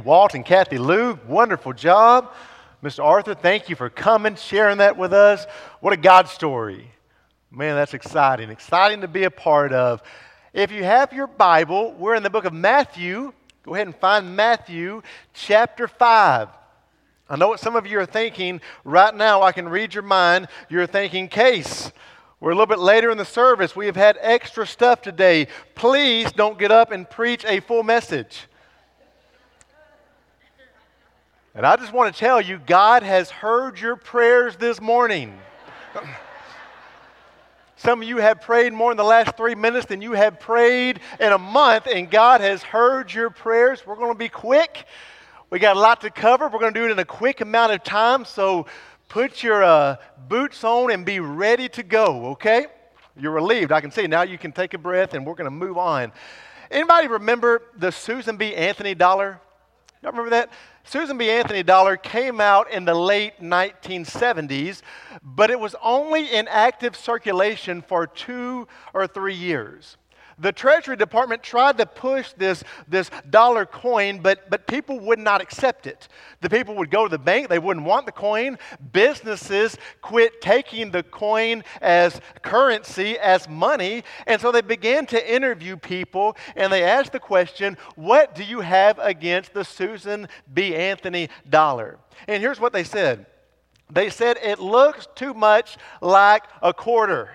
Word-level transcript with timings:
Walt 0.00 0.34
and 0.34 0.44
Kathy 0.44 0.78
Lou, 0.78 1.18
wonderful 1.26 1.72
job. 1.72 2.32
Mr. 2.82 3.04
Arthur, 3.04 3.34
thank 3.34 3.68
you 3.68 3.76
for 3.76 3.90
coming, 3.90 4.34
sharing 4.36 4.78
that 4.78 4.96
with 4.96 5.12
us. 5.12 5.46
What 5.80 5.92
a 5.92 5.96
God 5.96 6.28
story. 6.28 6.90
Man, 7.50 7.76
that's 7.76 7.94
exciting. 7.94 8.50
Exciting 8.50 9.02
to 9.02 9.08
be 9.08 9.24
a 9.24 9.30
part 9.30 9.72
of. 9.72 10.02
If 10.52 10.72
you 10.72 10.82
have 10.84 11.12
your 11.12 11.26
Bible, 11.26 11.92
we're 11.98 12.14
in 12.14 12.22
the 12.22 12.30
book 12.30 12.44
of 12.44 12.52
Matthew. 12.52 13.32
Go 13.62 13.74
ahead 13.74 13.86
and 13.86 13.96
find 13.96 14.34
Matthew 14.34 15.02
chapter 15.34 15.86
5. 15.86 16.48
I 17.28 17.36
know 17.36 17.48
what 17.48 17.60
some 17.60 17.76
of 17.76 17.86
you 17.86 18.00
are 18.00 18.06
thinking 18.06 18.60
right 18.84 19.14
now. 19.14 19.42
I 19.42 19.52
can 19.52 19.68
read 19.68 19.94
your 19.94 20.02
mind. 20.02 20.48
You're 20.68 20.86
thinking, 20.86 21.28
Case, 21.28 21.92
we're 22.40 22.50
a 22.50 22.54
little 22.54 22.66
bit 22.66 22.78
later 22.78 23.10
in 23.10 23.18
the 23.18 23.24
service. 23.24 23.76
We 23.76 23.86
have 23.86 23.96
had 23.96 24.16
extra 24.20 24.66
stuff 24.66 25.02
today. 25.02 25.46
Please 25.74 26.32
don't 26.32 26.58
get 26.58 26.72
up 26.72 26.90
and 26.90 27.08
preach 27.08 27.44
a 27.44 27.60
full 27.60 27.82
message. 27.82 28.46
And 31.60 31.66
I 31.66 31.76
just 31.76 31.92
want 31.92 32.14
to 32.14 32.18
tell 32.18 32.40
you, 32.40 32.58
God 32.66 33.02
has 33.02 33.28
heard 33.28 33.78
your 33.78 33.94
prayers 33.94 34.56
this 34.56 34.80
morning. 34.80 35.38
Some 37.76 38.00
of 38.00 38.08
you 38.08 38.16
have 38.16 38.40
prayed 38.40 38.72
more 38.72 38.90
in 38.90 38.96
the 38.96 39.04
last 39.04 39.36
three 39.36 39.54
minutes 39.54 39.84
than 39.84 40.00
you 40.00 40.12
have 40.12 40.40
prayed 40.40 41.00
in 41.20 41.32
a 41.32 41.36
month, 41.36 41.86
and 41.86 42.10
God 42.10 42.40
has 42.40 42.62
heard 42.62 43.12
your 43.12 43.28
prayers. 43.28 43.86
We're 43.86 43.96
going 43.96 44.10
to 44.10 44.18
be 44.18 44.30
quick. 44.30 44.86
We 45.50 45.58
got 45.58 45.76
a 45.76 45.78
lot 45.78 46.00
to 46.00 46.08
cover. 46.08 46.48
We're 46.48 46.60
going 46.60 46.72
to 46.72 46.80
do 46.80 46.86
it 46.86 46.92
in 46.92 46.98
a 46.98 47.04
quick 47.04 47.42
amount 47.42 47.72
of 47.72 47.84
time, 47.84 48.24
so 48.24 48.64
put 49.10 49.42
your 49.42 49.62
uh, 49.62 49.96
boots 50.30 50.64
on 50.64 50.90
and 50.90 51.04
be 51.04 51.20
ready 51.20 51.68
to 51.68 51.82
go, 51.82 52.28
okay? 52.28 52.68
You're 53.18 53.32
relieved. 53.32 53.70
I 53.70 53.82
can 53.82 53.90
see. 53.90 54.06
Now 54.06 54.22
you 54.22 54.38
can 54.38 54.52
take 54.52 54.72
a 54.72 54.78
breath, 54.78 55.12
and 55.12 55.26
we're 55.26 55.34
going 55.34 55.44
to 55.44 55.50
move 55.50 55.76
on. 55.76 56.10
Anybody 56.70 57.06
remember 57.08 57.60
the 57.76 57.92
Susan 57.92 58.38
B. 58.38 58.54
Anthony 58.54 58.94
dollar? 58.94 59.42
Y'all 60.02 60.12
remember 60.12 60.30
that? 60.30 60.48
Susan 60.84 61.18
B. 61.18 61.30
Anthony 61.30 61.62
dollar 61.62 61.96
came 61.96 62.40
out 62.40 62.70
in 62.70 62.84
the 62.84 62.94
late 62.94 63.40
1970s, 63.40 64.82
but 65.22 65.50
it 65.50 65.60
was 65.60 65.76
only 65.82 66.26
in 66.32 66.48
active 66.48 66.96
circulation 66.96 67.82
for 67.82 68.06
two 68.06 68.66
or 68.92 69.06
three 69.06 69.34
years. 69.34 69.96
The 70.40 70.52
Treasury 70.52 70.96
Department 70.96 71.42
tried 71.42 71.76
to 71.78 71.86
push 71.86 72.32
this, 72.32 72.64
this 72.88 73.10
dollar 73.28 73.66
coin, 73.66 74.20
but, 74.20 74.48
but 74.48 74.66
people 74.66 74.98
would 75.00 75.18
not 75.18 75.42
accept 75.42 75.86
it. 75.86 76.08
The 76.40 76.48
people 76.48 76.74
would 76.76 76.90
go 76.90 77.04
to 77.04 77.10
the 77.10 77.18
bank, 77.18 77.50
they 77.50 77.58
wouldn't 77.58 77.84
want 77.84 78.06
the 78.06 78.12
coin. 78.12 78.58
Businesses 78.92 79.76
quit 80.00 80.40
taking 80.40 80.90
the 80.90 81.02
coin 81.02 81.62
as 81.82 82.22
currency, 82.40 83.18
as 83.18 83.50
money, 83.50 84.02
and 84.26 84.40
so 84.40 84.50
they 84.50 84.62
began 84.62 85.04
to 85.06 85.34
interview 85.34 85.76
people 85.76 86.36
and 86.56 86.72
they 86.72 86.84
asked 86.84 87.12
the 87.12 87.20
question, 87.20 87.76
What 87.94 88.34
do 88.34 88.42
you 88.42 88.60
have 88.60 88.98
against 88.98 89.52
the 89.52 89.64
Susan 89.64 90.26
B. 90.54 90.74
Anthony 90.74 91.28
dollar? 91.50 91.98
And 92.26 92.42
here's 92.42 92.60
what 92.60 92.72
they 92.72 92.84
said 92.84 93.26
they 93.90 94.08
said, 94.08 94.38
It 94.42 94.58
looks 94.58 95.06
too 95.14 95.34
much 95.34 95.76
like 96.00 96.44
a 96.62 96.72
quarter. 96.72 97.30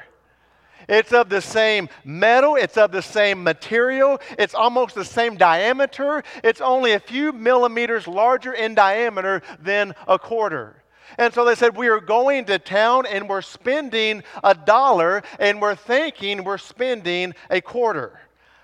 It's 0.88 1.14
of 1.14 1.30
the 1.30 1.42
same 1.42 1.90
metal, 2.04 2.56
it's 2.56 2.78
of 2.78 2.92
the 2.92 3.02
same 3.02 3.44
material, 3.44 4.20
it's 4.38 4.54
almost 4.54 4.96
the 4.96 5.06
same 5.06 5.36
diameter. 5.36 6.24
It's 6.44 6.62
only 6.62 6.94
a 6.94 7.00
few 7.00 7.32
millimeters 7.32 8.08
larger 8.08 8.54
in 8.54 8.76
diameter 8.76 9.42
than 9.60 9.96
a 10.08 10.20
quarter. 10.20 10.84
And 11.18 11.34
so 11.34 11.46
they 11.46 11.56
said, 11.56 11.76
We 11.76 11.88
are 11.88 12.00
going 12.00 12.46
to 12.46 12.60
town 12.60 13.06
and 13.06 13.30
we're 13.30 13.42
spending 13.42 14.24
a 14.44 14.54
dollar 14.54 15.24
and 15.40 15.62
we're 15.62 15.76
thinking 15.76 16.44
we're 16.44 16.58
spending 16.58 17.34
a 17.50 17.62
quarter. 17.62 18.20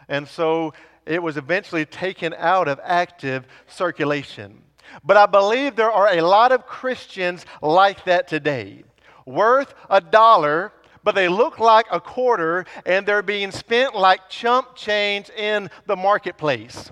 And 0.08 0.28
so 0.28 0.74
it 1.06 1.22
was 1.22 1.38
eventually 1.38 1.86
taken 1.86 2.34
out 2.38 2.68
of 2.68 2.80
active 2.84 3.46
circulation. 3.68 4.64
But 5.04 5.18
I 5.18 5.26
believe 5.26 5.76
there 5.76 5.92
are 5.92 6.14
a 6.14 6.22
lot 6.22 6.52
of 6.52 6.66
Christians 6.66 7.46
like 7.62 8.04
that 8.06 8.28
today. 8.28 8.84
Worth 9.26 9.74
a 9.90 10.02
dollar 10.02 10.74
but 11.04 11.16
they 11.16 11.28
look 11.28 11.60
like 11.60 11.86
a 11.92 12.00
quarter 12.00 12.66
and 12.86 13.06
they're 13.06 13.22
being 13.22 13.52
spent 13.52 13.96
like 13.96 14.30
chump 14.30 14.76
change 14.76 15.30
in 15.32 15.70
the 15.86 15.96
marketplace. 15.96 16.92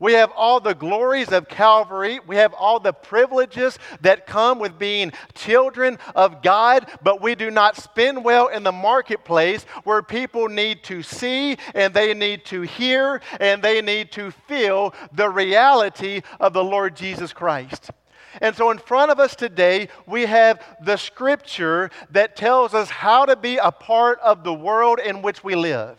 We 0.00 0.12
have 0.12 0.30
all 0.36 0.60
the 0.60 0.74
glories 0.74 1.32
of 1.32 1.48
Calvary. 1.48 2.20
We 2.26 2.36
have 2.36 2.54
all 2.54 2.78
the 2.78 2.92
privileges 2.92 3.78
that 4.00 4.26
come 4.26 4.58
with 4.58 4.78
being 4.78 5.12
children 5.34 5.98
of 6.14 6.42
God, 6.42 6.88
but 7.02 7.20
we 7.20 7.34
do 7.34 7.50
not 7.50 7.76
spend 7.76 8.24
well 8.24 8.48
in 8.48 8.62
the 8.62 8.72
marketplace 8.72 9.64
where 9.84 10.02
people 10.02 10.48
need 10.48 10.84
to 10.84 11.02
see 11.02 11.56
and 11.74 11.92
they 11.92 12.14
need 12.14 12.44
to 12.46 12.62
hear 12.62 13.20
and 13.40 13.62
they 13.62 13.82
need 13.82 14.12
to 14.12 14.30
feel 14.30 14.94
the 15.12 15.28
reality 15.28 16.22
of 16.38 16.52
the 16.52 16.64
Lord 16.64 16.94
Jesus 16.94 17.32
Christ. 17.32 17.90
And 18.40 18.54
so, 18.54 18.70
in 18.70 18.78
front 18.78 19.10
of 19.10 19.18
us 19.18 19.34
today, 19.34 19.88
we 20.06 20.22
have 20.22 20.62
the 20.82 20.96
scripture 20.96 21.90
that 22.10 22.36
tells 22.36 22.74
us 22.74 22.90
how 22.90 23.24
to 23.24 23.36
be 23.36 23.56
a 23.56 23.72
part 23.72 24.20
of 24.20 24.44
the 24.44 24.54
world 24.54 24.98
in 24.98 25.22
which 25.22 25.42
we 25.42 25.54
live. 25.54 25.98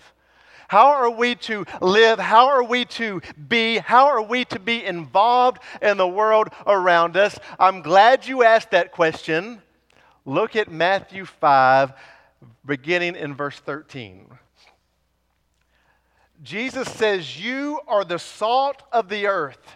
How 0.68 0.90
are 0.90 1.10
we 1.10 1.34
to 1.36 1.66
live? 1.82 2.20
How 2.20 2.48
are 2.48 2.64
we 2.64 2.86
to 2.86 3.22
be? 3.48 3.80
How 3.80 4.06
are 4.06 4.22
we 4.22 4.46
to 4.46 4.60
be 4.60 4.86
involved 4.86 5.64
in 5.82 5.98
the 5.98 6.08
world 6.08 6.50
around 6.68 7.18
us? 7.18 7.40
I'm 7.58 7.82
glad 7.82 8.28
you 8.28 8.44
asked 8.44 8.72
that 8.72 8.92
question. 8.92 9.64
Look 10.26 10.56
at 10.56 10.72
Matthew 10.72 11.26
5, 11.26 11.94
beginning 12.64 13.16
in 13.16 13.34
verse 13.34 13.60
13. 13.60 14.28
Jesus 16.44 16.88
says, 16.92 17.44
You 17.44 17.80
are 17.88 18.06
the 18.06 18.20
salt 18.20 18.84
of 18.92 19.10
the 19.10 19.26
earth. 19.26 19.76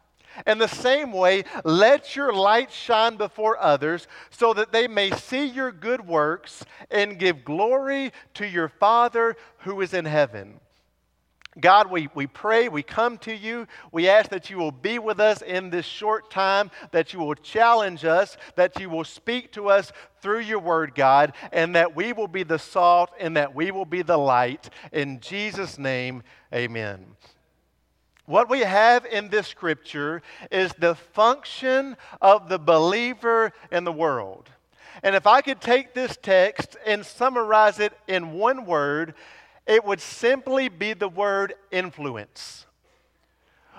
In 0.47 0.57
the 0.57 0.67
same 0.67 1.11
way, 1.11 1.43
let 1.63 2.15
your 2.15 2.33
light 2.33 2.71
shine 2.71 3.17
before 3.17 3.61
others 3.61 4.07
so 4.29 4.53
that 4.53 4.71
they 4.71 4.87
may 4.87 5.11
see 5.11 5.45
your 5.45 5.71
good 5.71 6.05
works 6.07 6.65
and 6.89 7.19
give 7.19 7.45
glory 7.45 8.11
to 8.35 8.47
your 8.47 8.69
Father 8.69 9.35
who 9.59 9.81
is 9.81 9.93
in 9.93 10.05
heaven. 10.05 10.59
God, 11.59 11.91
we, 11.91 12.07
we 12.15 12.27
pray, 12.27 12.69
we 12.69 12.81
come 12.81 13.17
to 13.19 13.35
you. 13.35 13.67
We 13.91 14.07
ask 14.07 14.29
that 14.29 14.49
you 14.49 14.57
will 14.57 14.71
be 14.71 14.99
with 14.99 15.19
us 15.19 15.41
in 15.41 15.69
this 15.69 15.85
short 15.85 16.31
time, 16.31 16.71
that 16.91 17.11
you 17.11 17.19
will 17.19 17.35
challenge 17.35 18.05
us, 18.05 18.37
that 18.55 18.79
you 18.79 18.89
will 18.89 19.03
speak 19.03 19.51
to 19.53 19.69
us 19.69 19.91
through 20.21 20.39
your 20.39 20.59
word, 20.59 20.95
God, 20.95 21.33
and 21.51 21.75
that 21.75 21.93
we 21.93 22.13
will 22.13 22.29
be 22.29 22.43
the 22.43 22.59
salt 22.59 23.11
and 23.19 23.35
that 23.35 23.53
we 23.53 23.71
will 23.71 23.85
be 23.85 24.01
the 24.01 24.17
light. 24.17 24.69
In 24.93 25.19
Jesus' 25.19 25.77
name, 25.77 26.23
amen. 26.53 27.17
What 28.25 28.49
we 28.49 28.59
have 28.59 29.05
in 29.05 29.29
this 29.29 29.47
scripture 29.47 30.21
is 30.51 30.73
the 30.73 30.95
function 30.95 31.97
of 32.21 32.49
the 32.49 32.59
believer 32.59 33.51
in 33.71 33.83
the 33.83 33.91
world. 33.91 34.49
And 35.03 35.15
if 35.15 35.25
I 35.25 35.41
could 35.41 35.59
take 35.59 35.93
this 35.93 36.17
text 36.21 36.77
and 36.85 37.05
summarize 37.05 37.79
it 37.79 37.93
in 38.07 38.33
one 38.33 38.65
word, 38.65 39.15
it 39.65 39.83
would 39.83 40.01
simply 40.01 40.69
be 40.69 40.93
the 40.93 41.09
word 41.09 41.53
influence. 41.71 42.65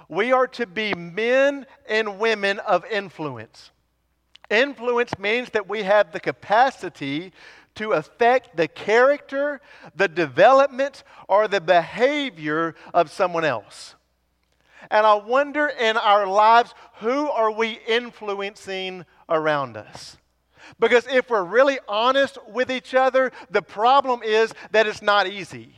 We 0.08 0.32
are 0.32 0.46
to 0.48 0.66
be 0.66 0.94
men 0.94 1.66
and 1.88 2.18
women 2.18 2.58
of 2.58 2.84
influence. 2.86 3.70
Influence 4.50 5.18
means 5.18 5.50
that 5.50 5.68
we 5.68 5.84
have 5.84 6.12
the 6.12 6.20
capacity 6.20 7.32
to 7.76 7.92
affect 7.92 8.56
the 8.56 8.68
character, 8.68 9.60
the 9.96 10.08
development, 10.08 11.04
or 11.28 11.48
the 11.48 11.60
behavior 11.60 12.74
of 12.92 13.10
someone 13.10 13.44
else. 13.44 13.94
And 14.90 15.06
I 15.06 15.14
wonder 15.14 15.68
in 15.68 15.96
our 15.96 16.26
lives, 16.26 16.74
who 16.96 17.30
are 17.30 17.50
we 17.50 17.78
influencing 17.86 19.04
around 19.28 19.76
us? 19.76 20.16
Because 20.78 21.06
if 21.06 21.30
we're 21.30 21.44
really 21.44 21.78
honest 21.88 22.38
with 22.48 22.70
each 22.70 22.94
other, 22.94 23.32
the 23.50 23.62
problem 23.62 24.22
is 24.22 24.52
that 24.70 24.86
it's 24.86 25.02
not 25.02 25.26
easy. 25.26 25.74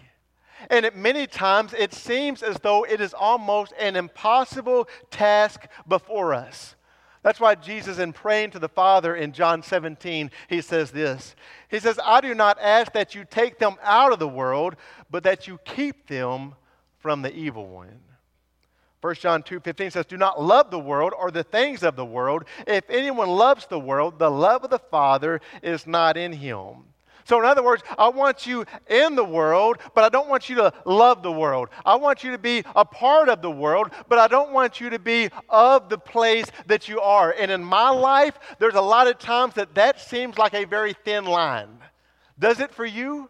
And 0.71 0.91
many 0.95 1.27
times 1.27 1.75
it 1.75 1.93
seems 1.93 2.43
as 2.43 2.57
though 2.63 2.85
it 2.85 3.01
is 3.01 3.13
almost 3.13 3.73
an 3.79 3.97
impossible 3.97 4.89
task 5.11 5.67
before 5.87 6.33
us. 6.33 6.75
That's 7.23 7.41
why 7.41 7.55
Jesus, 7.55 7.99
in 7.99 8.13
praying 8.13 8.51
to 8.51 8.59
the 8.59 8.69
Father 8.69 9.17
in 9.17 9.33
John 9.33 9.63
17, 9.63 10.31
he 10.49 10.61
says 10.61 10.91
this 10.91 11.35
He 11.71 11.79
says, 11.79 11.99
I 12.05 12.21
do 12.21 12.35
not 12.35 12.59
ask 12.61 12.93
that 12.93 13.15
you 13.15 13.25
take 13.25 13.59
them 13.59 13.77
out 13.83 14.13
of 14.13 14.19
the 14.19 14.29
world, 14.29 14.77
but 15.11 15.25
that 15.25 15.49
you 15.49 15.59
keep 15.65 16.07
them 16.07 16.55
from 16.99 17.23
the 17.23 17.35
evil 17.35 17.67
one. 17.67 18.01
1 19.05 19.17
John 19.17 19.43
2:15 19.43 19.91
says, 19.91 20.07
"Do 20.07 20.17
not 20.17 20.41
love 20.41 20.71
the 20.71 20.79
world 20.79 21.13
or 21.15 21.31
the 21.31 21.45
things 21.45 21.83
of 21.83 21.95
the 21.95 22.07
world. 22.07 22.45
If 22.67 22.89
anyone 22.89 23.29
loves 23.29 23.67
the 23.67 23.79
world, 23.79 24.19
the 24.19 24.31
love 24.31 24.65
of 24.65 24.71
the 24.71 24.79
Father 24.79 25.43
is 25.63 25.87
not 25.87 26.17
in 26.17 26.33
him." 26.33 26.87
So, 27.25 27.39
in 27.39 27.45
other 27.45 27.63
words, 27.63 27.83
I 27.99 28.09
want 28.09 28.47
you 28.47 28.65
in 28.87 29.15
the 29.15 29.25
world, 29.25 29.77
but 29.95 30.05
I 30.05 30.09
don't 30.09 30.29
want 30.29 30.49
you 30.49 30.57
to 30.57 30.73
love 30.87 31.23
the 31.23 31.31
world. 31.31 31.69
I 31.85 31.97
want 31.97 32.25
you 32.25 32.31
to 32.31 32.39
be 32.39 32.65
a 32.75 32.87
part 32.87 33.29
of 33.29 33.43
the 33.43 33.51
world, 33.51 33.91
but 34.09 34.19
I 34.19 34.27
don't 34.27 34.53
want 34.53 34.81
you 34.81 34.89
to 34.89 34.99
be 34.99 35.29
of 35.51 35.91
the 35.91 35.99
place 35.99 36.47
that 36.65 36.89
you 36.89 36.99
are. 36.99 37.35
And 37.39 37.51
in 37.51 37.63
my 37.63 37.91
life, 37.91 38.39
there's 38.59 38.75
a 38.75 38.81
lot 38.81 39.07
of 39.07 39.19
times 39.19 39.53
that 39.55 39.75
that 39.75 40.01
seems 40.01 40.39
like 40.39 40.55
a 40.55 40.65
very 40.65 40.95
thin 40.95 41.27
line. 41.27 41.79
Does 42.39 42.59
it 42.59 42.71
for 42.71 42.87
you? 42.87 43.29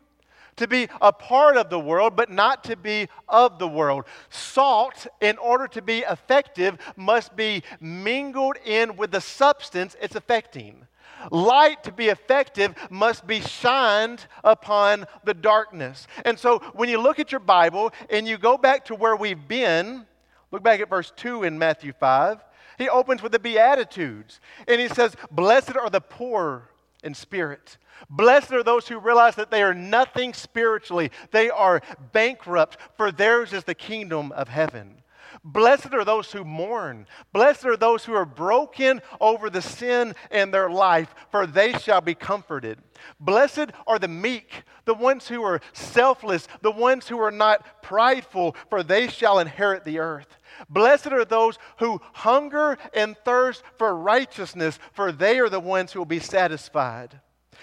To 0.57 0.69
be 0.69 0.89
a 1.01 1.13
part 1.13 1.57
of 1.57 1.71
the 1.71 1.81
world, 1.81 2.15
but 2.17 2.31
not 2.31 2.65
to 2.65 2.77
be 2.77 3.09
of 3.29 3.59
the 3.59 3.69
world. 3.69 4.05
Salt, 4.31 5.07
in 5.21 5.37
order 5.39 5.67
to 5.69 5.83
be 5.83 6.01
effective, 6.01 6.79
must 6.97 7.35
be 7.35 7.63
mingled 7.81 8.57
in 8.65 8.97
with 8.97 9.11
the 9.11 9.21
substance 9.21 9.97
it's 10.01 10.15
affecting. 10.15 10.87
Light 11.31 11.83
to 11.85 11.93
be 11.93 12.09
effective 12.09 12.75
must 12.91 13.27
be 13.27 13.41
shined 13.41 14.27
upon 14.43 15.07
the 15.25 15.35
darkness. 15.35 16.07
And 16.25 16.39
so 16.39 16.59
when 16.75 16.89
you 16.89 17.01
look 17.01 17.19
at 17.19 17.33
your 17.33 17.41
Bible 17.41 17.93
and 18.11 18.27
you 18.27 18.39
go 18.39 18.57
back 18.59 18.85
to 18.87 18.95
where 18.95 19.17
we've 19.17 19.49
been, 19.49 20.07
look 20.51 20.63
back 20.63 20.81
at 20.81 20.91
verse 20.91 21.13
2 21.17 21.45
in 21.45 21.59
Matthew 21.59 21.93
5. 21.93 22.45
He 22.79 22.89
opens 22.89 23.23
with 23.23 23.33
the 23.33 23.39
Beatitudes 23.39 24.41
and 24.67 24.81
he 24.81 24.89
says, 24.89 25.17
Blessed 25.31 25.77
are 25.77 25.91
the 25.91 26.01
poor 26.01 26.71
in 27.05 27.15
spirit. 27.15 27.79
Blessed 28.11 28.53
are 28.53 28.63
those 28.63 28.89
who 28.89 28.99
realize 28.99 29.37
that 29.37 29.51
they 29.51 29.63
are 29.63 29.75
nothing 29.75 30.35
spiritually, 30.35 31.11
they 31.31 31.51
are 31.51 31.81
bankrupt, 32.13 32.79
for 32.97 33.13
theirs 33.13 33.53
is 33.53 33.65
the 33.65 33.75
kingdom 33.75 34.33
of 34.33 34.49
heaven. 34.49 35.03
Blessed 35.43 35.93
are 35.93 36.05
those 36.05 36.33
who 36.33 36.45
mourn. 36.45 37.07
Blessed 37.33 37.67
are 37.67 37.77
those 37.77 38.05
who 38.05 38.15
are 38.15 38.25
broken 38.25 39.03
over 39.21 39.51
the 39.51 39.61
sin 39.61 40.15
in 40.31 40.51
their 40.51 40.71
life, 40.71 41.15
for 41.31 41.47
they 41.47 41.73
shall 41.75 42.01
be 42.01 42.15
comforted. 42.15 42.79
Blessed 43.21 43.67
are 43.87 43.99
the 43.99 44.09
meek, 44.09 44.63
the 44.85 44.95
ones 44.95 45.29
who 45.29 45.43
are 45.43 45.61
selfless, 45.73 46.49
the 46.63 46.71
ones 46.71 47.09
who 47.09 47.19
are 47.19 47.31
not 47.31 47.83
prideful, 47.83 48.57
for 48.71 48.83
they 48.83 49.09
shall 49.09 49.39
inherit 49.39 49.85
the 49.85 49.99
earth. 49.99 50.39
Blessed 50.69 51.09
are 51.09 51.25
those 51.25 51.59
who 51.79 52.01
hunger 52.13 52.79
and 52.93 53.17
thirst 53.25 53.63
for 53.77 53.97
righteousness, 53.97 54.79
for 54.93 55.13
they 55.13 55.39
are 55.39 55.49
the 55.49 55.61
ones 55.61 55.93
who 55.93 56.01
will 56.01 56.07
be 56.07 56.21
satisfied. 56.21 57.21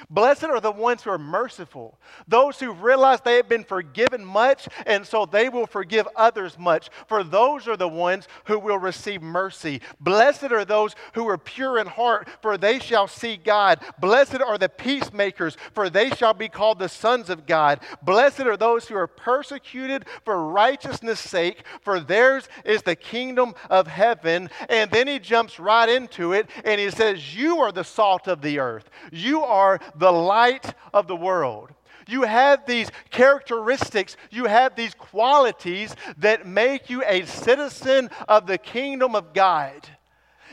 Blessed 0.09 0.45
are 0.45 0.59
the 0.59 0.71
ones 0.71 1.03
who 1.03 1.11
are 1.11 1.17
merciful, 1.17 1.99
those 2.27 2.59
who 2.59 2.71
realize 2.71 3.21
they 3.21 3.35
have 3.35 3.49
been 3.49 3.63
forgiven 3.63 4.23
much, 4.25 4.67
and 4.85 5.05
so 5.05 5.25
they 5.25 5.49
will 5.49 5.67
forgive 5.67 6.07
others 6.15 6.57
much. 6.57 6.89
For 7.07 7.23
those 7.23 7.67
are 7.67 7.77
the 7.77 7.87
ones 7.87 8.27
who 8.45 8.59
will 8.59 8.77
receive 8.77 9.21
mercy. 9.21 9.81
Blessed 9.99 10.51
are 10.51 10.65
those 10.65 10.95
who 11.13 11.27
are 11.27 11.37
pure 11.37 11.77
in 11.77 11.87
heart, 11.87 12.27
for 12.41 12.57
they 12.57 12.79
shall 12.79 13.07
see 13.07 13.37
God. 13.37 13.79
Blessed 13.99 14.41
are 14.41 14.57
the 14.57 14.69
peacemakers, 14.69 15.57
for 15.73 15.89
they 15.89 16.09
shall 16.09 16.33
be 16.33 16.49
called 16.49 16.79
the 16.79 16.89
sons 16.89 17.29
of 17.29 17.45
God. 17.45 17.79
Blessed 18.01 18.41
are 18.41 18.57
those 18.57 18.87
who 18.87 18.95
are 18.95 19.07
persecuted 19.07 20.05
for 20.25 20.49
righteousness' 20.49 21.19
sake, 21.19 21.63
for 21.81 21.99
theirs 21.99 22.47
is 22.65 22.81
the 22.81 22.95
kingdom 22.95 23.53
of 23.69 23.87
heaven. 23.87 24.49
And 24.69 24.91
then 24.91 25.07
he 25.07 25.19
jumps 25.19 25.59
right 25.59 25.89
into 25.89 26.33
it, 26.33 26.49
and 26.63 26.79
he 26.79 26.89
says, 26.89 27.35
You 27.35 27.59
are 27.59 27.71
the 27.71 27.83
salt 27.83 28.27
of 28.27 28.41
the 28.41 28.59
earth. 28.59 28.89
You 29.11 29.43
are 29.43 29.79
the 29.95 30.11
light 30.11 30.73
of 30.93 31.07
the 31.07 31.15
world. 31.15 31.69
You 32.07 32.23
have 32.23 32.65
these 32.65 32.89
characteristics, 33.09 34.17
you 34.31 34.45
have 34.45 34.75
these 34.75 34.93
qualities 34.93 35.95
that 36.17 36.45
make 36.45 36.89
you 36.89 37.03
a 37.05 37.25
citizen 37.25 38.09
of 38.27 38.47
the 38.47 38.57
kingdom 38.57 39.15
of 39.15 39.33
God. 39.33 39.87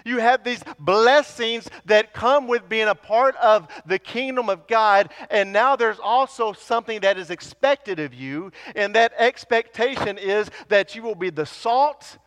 You 0.04 0.18
have 0.18 0.44
these 0.44 0.62
blessings 0.78 1.68
that 1.86 2.14
come 2.14 2.46
with 2.46 2.68
being 2.68 2.88
a 2.88 2.94
part 2.94 3.36
of 3.36 3.68
the 3.84 3.98
kingdom 3.98 4.48
of 4.48 4.66
God. 4.66 5.10
And 5.30 5.52
now 5.52 5.76
there's 5.76 5.98
also 5.98 6.52
something 6.52 7.00
that 7.00 7.18
is 7.18 7.30
expected 7.30 7.98
of 7.98 8.14
you. 8.14 8.52
And 8.74 8.94
that 8.94 9.12
expectation 9.18 10.16
is 10.16 10.50
that 10.68 10.94
you 10.94 11.02
will 11.02 11.14
be 11.14 11.30
the 11.30 11.46
salt 11.46 12.18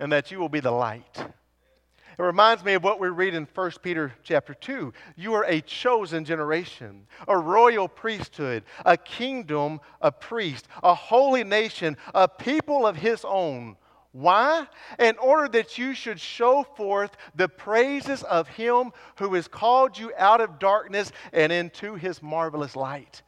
and 0.00 0.10
that 0.12 0.30
you 0.30 0.38
will 0.38 0.48
be 0.48 0.60
the 0.60 0.70
light. 0.70 1.26
It 2.18 2.22
reminds 2.22 2.64
me 2.64 2.74
of 2.74 2.82
what 2.82 2.98
we 2.98 3.08
read 3.08 3.34
in 3.34 3.46
1 3.54 3.70
Peter 3.82 4.12
chapter 4.22 4.54
2. 4.54 4.92
You 5.16 5.34
are 5.34 5.44
a 5.44 5.60
chosen 5.60 6.24
generation, 6.24 7.06
a 7.28 7.36
royal 7.36 7.88
priesthood, 7.88 8.64
a 8.86 8.96
kingdom, 8.96 9.80
a 10.00 10.10
priest, 10.10 10.66
a 10.82 10.94
holy 10.94 11.44
nation, 11.44 11.96
a 12.14 12.26
people 12.26 12.86
of 12.86 12.96
his 12.96 13.22
own. 13.26 13.76
Why? 14.12 14.66
In 14.98 15.18
order 15.18 15.46
that 15.48 15.76
you 15.76 15.92
should 15.92 16.18
show 16.18 16.62
forth 16.62 17.10
the 17.34 17.50
praises 17.50 18.22
of 18.22 18.48
him 18.48 18.92
who 19.16 19.34
has 19.34 19.46
called 19.46 19.98
you 19.98 20.10
out 20.16 20.40
of 20.40 20.58
darkness 20.58 21.12
and 21.34 21.52
into 21.52 21.96
his 21.96 22.22
marvelous 22.22 22.74
light. 22.74 23.20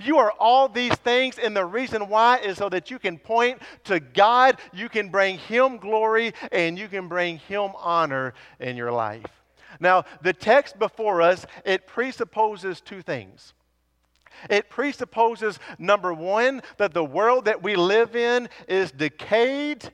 You 0.00 0.18
are 0.18 0.32
all 0.32 0.68
these 0.68 0.94
things, 0.94 1.38
and 1.38 1.56
the 1.56 1.64
reason 1.64 2.08
why 2.08 2.38
is 2.38 2.58
so 2.58 2.68
that 2.68 2.90
you 2.90 2.98
can 2.98 3.18
point 3.18 3.60
to 3.84 4.00
God, 4.00 4.58
you 4.72 4.88
can 4.88 5.08
bring 5.08 5.38
Him 5.38 5.78
glory, 5.78 6.32
and 6.52 6.78
you 6.78 6.88
can 6.88 7.08
bring 7.08 7.38
Him 7.38 7.70
honor 7.76 8.34
in 8.60 8.76
your 8.76 8.92
life. 8.92 9.24
Now, 9.80 10.04
the 10.22 10.32
text 10.32 10.78
before 10.78 11.22
us, 11.22 11.46
it 11.64 11.86
presupposes 11.86 12.80
two 12.80 13.02
things. 13.02 13.52
It 14.50 14.68
presupposes, 14.68 15.58
number 15.78 16.12
one, 16.12 16.62
that 16.76 16.92
the 16.92 17.04
world 17.04 17.46
that 17.46 17.62
we 17.62 17.76
live 17.76 18.14
in 18.16 18.48
is 18.68 18.90
decayed 18.90 19.90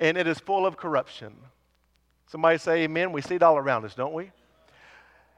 and 0.00 0.16
it 0.16 0.26
is 0.26 0.38
full 0.38 0.66
of 0.66 0.76
corruption. 0.76 1.34
Somebody 2.26 2.58
say 2.58 2.82
amen. 2.82 3.12
We 3.12 3.22
see 3.22 3.36
it 3.36 3.42
all 3.42 3.56
around 3.56 3.84
us, 3.84 3.94
don't 3.94 4.12
we? 4.12 4.30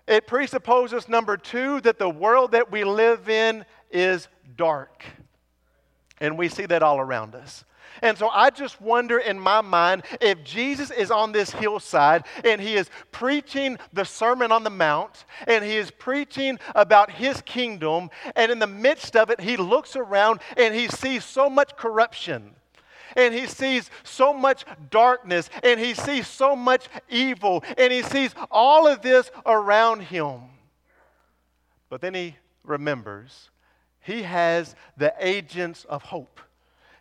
It 0.07 0.27
presupposes, 0.27 1.09
number 1.09 1.37
two, 1.37 1.81
that 1.83 1.99
the 1.99 2.11
world 2.11 2.53
that 2.53 2.71
we 2.71 2.85
live 2.85 3.29
in 3.29 3.65
is 3.91 4.29
dark. 4.57 5.05
And 6.21 6.37
we 6.37 6.49
see 6.49 6.67
that 6.67 6.83
all 6.83 6.99
around 6.99 7.35
us. 7.35 7.65
And 8.03 8.17
so 8.17 8.29
I 8.29 8.51
just 8.51 8.81
wonder 8.81 9.19
in 9.19 9.39
my 9.39 9.61
mind 9.61 10.05
if 10.21 10.43
Jesus 10.45 10.91
is 10.91 11.11
on 11.11 11.33
this 11.33 11.51
hillside 11.51 12.25
and 12.45 12.61
he 12.61 12.75
is 12.75 12.89
preaching 13.11 13.79
the 13.93 14.05
Sermon 14.05 14.53
on 14.53 14.65
the 14.65 14.71
Mount 14.71 15.25
and 15.47 15.65
he 15.65 15.77
is 15.77 15.91
preaching 15.91 16.59
about 16.75 17.11
his 17.11 17.43
kingdom, 17.43 18.11
and 18.37 18.51
in 18.51 18.59
the 18.59 18.67
midst 18.67 19.17
of 19.17 19.31
it, 19.31 19.41
he 19.41 19.57
looks 19.57 19.97
around 19.97 20.41
and 20.57 20.75
he 20.75 20.89
sees 20.89 21.25
so 21.25 21.51
much 21.51 21.77
corruption 21.77 22.55
and 23.17 23.35
he 23.35 23.47
sees 23.47 23.91
so 24.03 24.33
much 24.33 24.65
darkness 24.91 25.49
and 25.63 25.79
he 25.79 25.95
sees 25.95 26.27
so 26.27 26.55
much 26.55 26.89
evil 27.09 27.65
and 27.79 27.93
he 27.93 28.03
sees 28.03 28.35
all 28.51 28.87
of 28.87 29.03
this 29.03 29.31
around 29.47 30.01
him. 30.03 30.41
But 31.89 32.01
then 32.01 32.15
he 32.15 32.37
remembers 32.65 33.51
he 34.01 34.23
has 34.23 34.75
the 34.97 35.15
agents 35.19 35.85
of 35.85 36.03
hope. 36.03 36.41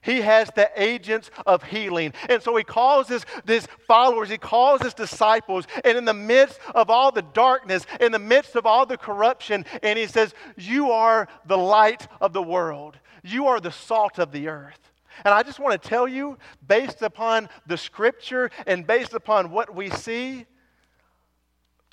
He 0.02 0.22
has 0.22 0.50
the 0.56 0.70
agents 0.78 1.30
of 1.46 1.64
healing. 1.64 2.14
And 2.30 2.42
so 2.42 2.56
he 2.56 2.64
calls 2.64 3.10
his, 3.10 3.26
his 3.46 3.68
followers, 3.88 4.30
he 4.30 4.38
calls 4.38 4.82
his 4.82 4.94
disciples, 4.94 5.66
and 5.84 5.98
in 5.98 6.06
the 6.06 6.14
midst 6.14 6.60
of 6.74 6.90
all 6.90 7.12
the 7.12 7.22
darkness, 7.22 7.86
in 8.00 8.12
the 8.12 8.20
midst 8.20 8.56
of 8.56 8.66
all 8.66 8.86
the 8.86 8.98
corruption, 8.98 9.66
and 9.84 10.00
he 10.00 10.08
says, 10.08 10.34
You 10.56 10.92
are 10.92 11.28
the 11.46 11.58
light 11.58 12.08
of 12.22 12.32
the 12.32 12.42
world, 12.42 12.98
you 13.24 13.48
are 13.48 13.60
the 13.60 13.72
salt 13.72 14.20
of 14.20 14.32
the 14.32 14.48
earth. 14.48 14.89
And 15.26 15.34
I 15.34 15.44
just 15.44 15.60
want 15.60 15.82
to 15.82 15.90
tell 15.90 16.08
you, 16.08 16.38
based 16.68 17.02
upon 17.02 17.50
the 17.68 17.78
scripture 17.78 18.50
and 18.66 18.86
based 18.86 19.14
upon 19.14 19.52
what 19.52 19.76
we 19.76 19.90
see, 19.90 20.46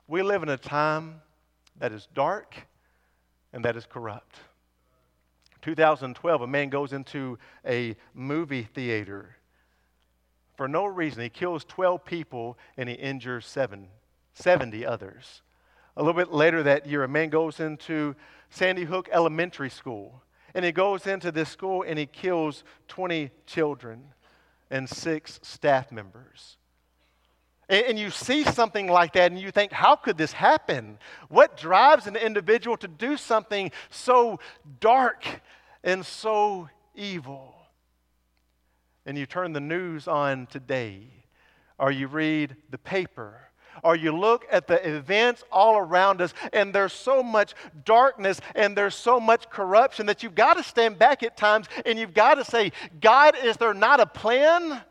we 0.08 0.22
live 0.22 0.42
in 0.42 0.48
a 0.48 0.56
time 0.56 1.20
that 1.78 1.92
is 1.92 2.08
dark 2.14 2.54
and 3.52 3.64
that 3.64 3.76
is 3.76 3.86
corrupt. 3.86 4.36
2012, 5.62 6.42
a 6.42 6.46
man 6.46 6.68
goes 6.68 6.92
into 6.92 7.38
a 7.66 7.96
movie 8.14 8.62
theater 8.62 9.36
for 10.56 10.68
no 10.68 10.86
reason. 10.86 11.22
He 11.22 11.28
kills 11.28 11.64
12 11.64 12.04
people 12.04 12.56
and 12.76 12.88
he 12.88 12.94
injures 12.94 13.46
seven, 13.46 13.88
70 14.34 14.86
others. 14.86 15.42
A 15.96 16.02
little 16.02 16.18
bit 16.18 16.32
later 16.32 16.62
that 16.62 16.86
year, 16.86 17.02
a 17.04 17.08
man 17.08 17.30
goes 17.30 17.58
into 17.58 18.14
Sandy 18.50 18.84
Hook 18.84 19.08
Elementary 19.12 19.70
School 19.70 20.22
and 20.56 20.64
he 20.64 20.72
goes 20.72 21.06
into 21.06 21.30
this 21.30 21.50
school 21.50 21.84
and 21.86 21.98
he 21.98 22.06
kills 22.06 22.64
20 22.88 23.30
children 23.44 24.02
and 24.70 24.88
six 24.88 25.38
staff 25.42 25.92
members. 25.92 26.56
And, 27.68 27.98
you 27.98 28.10
see 28.10 28.42
something 28.42 28.86
like 28.86 29.12
that 29.14 29.32
and 29.32 29.40
you 29.40 29.50
think, 29.50 29.70
how 29.70 29.96
could 29.96 30.16
this 30.16 30.32
happen? 30.32 30.98
What 31.28 31.58
drives 31.58 32.06
an 32.06 32.16
individual 32.16 32.78
to 32.78 32.88
do 32.88 33.18
something 33.18 33.70
so 33.90 34.40
dark 34.80 35.26
and 35.84 36.06
so 36.06 36.70
evil. 36.94 37.54
And 39.04 39.18
you 39.18 39.26
turn 39.26 39.52
the 39.52 39.60
news 39.60 40.08
on 40.08 40.46
today, 40.46 41.08
or 41.78 41.90
you 41.90 42.06
read 42.06 42.56
the 42.70 42.78
paper, 42.78 43.45
or 43.82 43.96
you 43.96 44.16
look 44.16 44.46
at 44.50 44.66
the 44.66 44.96
events 44.96 45.44
all 45.50 45.76
around 45.76 46.20
us, 46.20 46.34
and 46.52 46.74
there's 46.74 46.92
so 46.92 47.22
much 47.22 47.54
darkness 47.84 48.40
and 48.54 48.76
there's 48.76 48.94
so 48.94 49.20
much 49.20 49.48
corruption 49.50 50.06
that 50.06 50.22
you've 50.22 50.34
got 50.34 50.54
to 50.54 50.62
stand 50.62 50.98
back 50.98 51.22
at 51.22 51.36
times 51.36 51.66
and 51.84 51.98
you've 51.98 52.14
got 52.14 52.34
to 52.34 52.44
say, 52.44 52.72
God, 53.00 53.34
is 53.42 53.56
there 53.56 53.74
not 53.74 54.00
a 54.00 54.06
plan? 54.06 54.82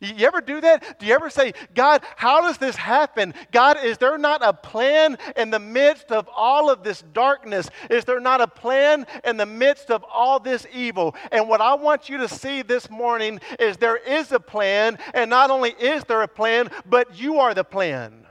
You 0.00 0.26
ever 0.26 0.40
do 0.40 0.60
that? 0.60 0.98
Do 0.98 1.06
you 1.06 1.14
ever 1.14 1.30
say, 1.30 1.54
God, 1.74 2.02
how 2.16 2.42
does 2.42 2.58
this 2.58 2.76
happen? 2.76 3.32
God, 3.52 3.82
is 3.82 3.96
there 3.96 4.18
not 4.18 4.42
a 4.44 4.52
plan 4.52 5.16
in 5.36 5.50
the 5.50 5.58
midst 5.58 6.10
of 6.10 6.28
all 6.34 6.70
of 6.70 6.82
this 6.82 7.02
darkness? 7.12 7.70
Is 7.88 8.04
there 8.04 8.20
not 8.20 8.40
a 8.40 8.46
plan 8.46 9.06
in 9.24 9.36
the 9.36 9.46
midst 9.46 9.90
of 9.90 10.04
all 10.12 10.40
this 10.40 10.66
evil? 10.72 11.14
And 11.32 11.48
what 11.48 11.60
I 11.60 11.74
want 11.74 12.08
you 12.08 12.18
to 12.18 12.28
see 12.28 12.62
this 12.62 12.90
morning 12.90 13.40
is 13.58 13.76
there 13.76 13.96
is 13.96 14.32
a 14.32 14.40
plan, 14.40 14.98
and 15.14 15.30
not 15.30 15.50
only 15.50 15.70
is 15.70 16.04
there 16.04 16.22
a 16.22 16.28
plan, 16.28 16.70
but 16.84 17.18
you 17.18 17.38
are 17.38 17.54
the 17.54 17.64
plan. 17.64 18.23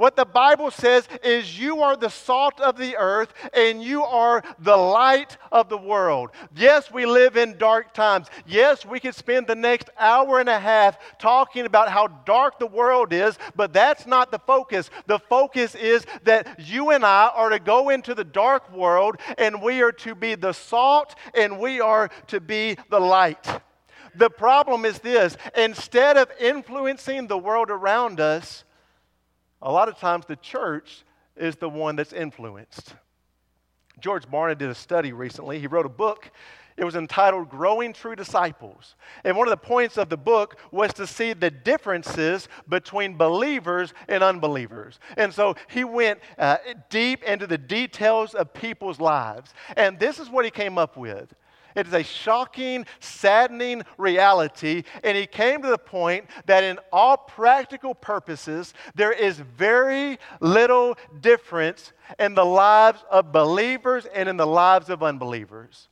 What 0.00 0.16
the 0.16 0.24
Bible 0.24 0.70
says 0.70 1.06
is 1.22 1.60
you 1.60 1.82
are 1.82 1.94
the 1.94 2.08
salt 2.08 2.58
of 2.58 2.78
the 2.78 2.96
earth 2.96 3.34
and 3.52 3.82
you 3.82 4.02
are 4.02 4.42
the 4.58 4.74
light 4.74 5.36
of 5.52 5.68
the 5.68 5.76
world. 5.76 6.30
Yes, 6.56 6.90
we 6.90 7.04
live 7.04 7.36
in 7.36 7.58
dark 7.58 7.92
times. 7.92 8.28
Yes, 8.46 8.86
we 8.86 8.98
could 8.98 9.14
spend 9.14 9.46
the 9.46 9.54
next 9.54 9.90
hour 9.98 10.40
and 10.40 10.48
a 10.48 10.58
half 10.58 10.96
talking 11.18 11.66
about 11.66 11.90
how 11.90 12.06
dark 12.24 12.58
the 12.58 12.66
world 12.66 13.12
is, 13.12 13.36
but 13.54 13.74
that's 13.74 14.06
not 14.06 14.30
the 14.30 14.38
focus. 14.38 14.88
The 15.06 15.18
focus 15.18 15.74
is 15.74 16.06
that 16.24 16.58
you 16.58 16.92
and 16.92 17.04
I 17.04 17.30
are 17.34 17.50
to 17.50 17.58
go 17.58 17.90
into 17.90 18.14
the 18.14 18.24
dark 18.24 18.72
world 18.72 19.16
and 19.36 19.60
we 19.60 19.82
are 19.82 19.92
to 19.92 20.14
be 20.14 20.34
the 20.34 20.54
salt 20.54 21.14
and 21.34 21.58
we 21.58 21.82
are 21.82 22.08
to 22.28 22.40
be 22.40 22.78
the 22.88 23.00
light. 23.00 23.46
The 24.14 24.30
problem 24.30 24.86
is 24.86 25.00
this 25.00 25.36
instead 25.54 26.16
of 26.16 26.30
influencing 26.40 27.26
the 27.26 27.36
world 27.36 27.68
around 27.68 28.18
us, 28.18 28.64
a 29.62 29.70
lot 29.70 29.88
of 29.88 29.98
times 29.98 30.26
the 30.26 30.36
church 30.36 31.04
is 31.36 31.56
the 31.56 31.68
one 31.68 31.96
that's 31.96 32.12
influenced. 32.12 32.94
George 34.00 34.26
Barna 34.26 34.56
did 34.56 34.70
a 34.70 34.74
study 34.74 35.12
recently. 35.12 35.58
He 35.58 35.66
wrote 35.66 35.86
a 35.86 35.90
book. 35.90 36.30
It 36.76 36.84
was 36.84 36.96
entitled 36.96 37.50
Growing 37.50 37.92
True 37.92 38.16
Disciples. 38.16 38.94
And 39.24 39.36
one 39.36 39.46
of 39.46 39.50
the 39.50 39.66
points 39.66 39.98
of 39.98 40.08
the 40.08 40.16
book 40.16 40.56
was 40.70 40.94
to 40.94 41.06
see 41.06 41.34
the 41.34 41.50
differences 41.50 42.48
between 42.68 43.18
believers 43.18 43.92
and 44.08 44.22
unbelievers. 44.22 44.98
And 45.18 45.34
so 45.34 45.56
he 45.68 45.84
went 45.84 46.20
uh, 46.38 46.56
deep 46.88 47.22
into 47.24 47.46
the 47.46 47.58
details 47.58 48.34
of 48.34 48.54
people's 48.54 48.98
lives. 48.98 49.52
And 49.76 49.98
this 49.98 50.18
is 50.18 50.30
what 50.30 50.46
he 50.46 50.50
came 50.50 50.78
up 50.78 50.96
with. 50.96 51.34
It 51.74 51.86
is 51.86 51.92
a 51.92 52.02
shocking, 52.02 52.86
saddening 53.00 53.82
reality. 53.98 54.84
And 55.04 55.16
he 55.16 55.26
came 55.26 55.62
to 55.62 55.68
the 55.68 55.78
point 55.78 56.26
that, 56.46 56.64
in 56.64 56.78
all 56.92 57.16
practical 57.16 57.94
purposes, 57.94 58.74
there 58.94 59.12
is 59.12 59.38
very 59.38 60.18
little 60.40 60.96
difference 61.20 61.92
in 62.18 62.34
the 62.34 62.44
lives 62.44 63.04
of 63.10 63.32
believers 63.32 64.06
and 64.14 64.28
in 64.28 64.36
the 64.36 64.46
lives 64.46 64.90
of 64.90 65.02
unbelievers. 65.02 65.88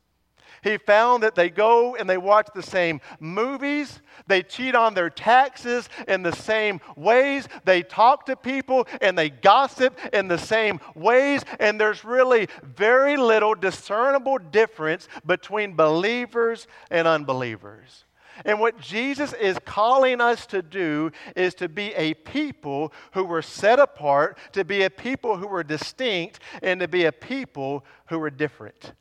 He 0.62 0.78
found 0.78 1.22
that 1.22 1.34
they 1.34 1.50
go 1.50 1.96
and 1.96 2.08
they 2.08 2.18
watch 2.18 2.48
the 2.54 2.62
same 2.62 3.00
movies, 3.20 4.00
they 4.26 4.42
cheat 4.42 4.74
on 4.74 4.94
their 4.94 5.10
taxes 5.10 5.88
in 6.06 6.22
the 6.22 6.32
same 6.32 6.80
ways, 6.96 7.48
they 7.64 7.82
talk 7.82 8.26
to 8.26 8.36
people 8.36 8.86
and 9.00 9.16
they 9.16 9.30
gossip 9.30 9.98
in 10.12 10.28
the 10.28 10.38
same 10.38 10.80
ways, 10.94 11.42
and 11.60 11.80
there's 11.80 12.04
really 12.04 12.48
very 12.62 13.16
little 13.16 13.54
discernible 13.54 14.38
difference 14.38 15.08
between 15.24 15.74
believers 15.74 16.66
and 16.90 17.06
unbelievers. 17.06 18.04
And 18.44 18.60
what 18.60 18.78
Jesus 18.80 19.32
is 19.32 19.58
calling 19.64 20.20
us 20.20 20.46
to 20.46 20.62
do 20.62 21.10
is 21.34 21.54
to 21.54 21.68
be 21.68 21.92
a 21.94 22.14
people 22.14 22.92
who 23.12 23.24
were 23.24 23.42
set 23.42 23.78
apart, 23.78 24.38
to 24.52 24.64
be 24.64 24.82
a 24.82 24.90
people 24.90 25.36
who 25.36 25.48
were 25.48 25.64
distinct, 25.64 26.40
and 26.62 26.80
to 26.80 26.88
be 26.88 27.04
a 27.04 27.12
people 27.12 27.84
who 28.06 28.18
were 28.18 28.30
different. 28.30 28.92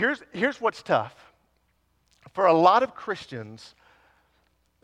Here's, 0.00 0.22
here's 0.32 0.58
what's 0.62 0.82
tough. 0.82 1.14
For 2.32 2.46
a 2.46 2.54
lot 2.54 2.82
of 2.82 2.94
Christians, 2.94 3.74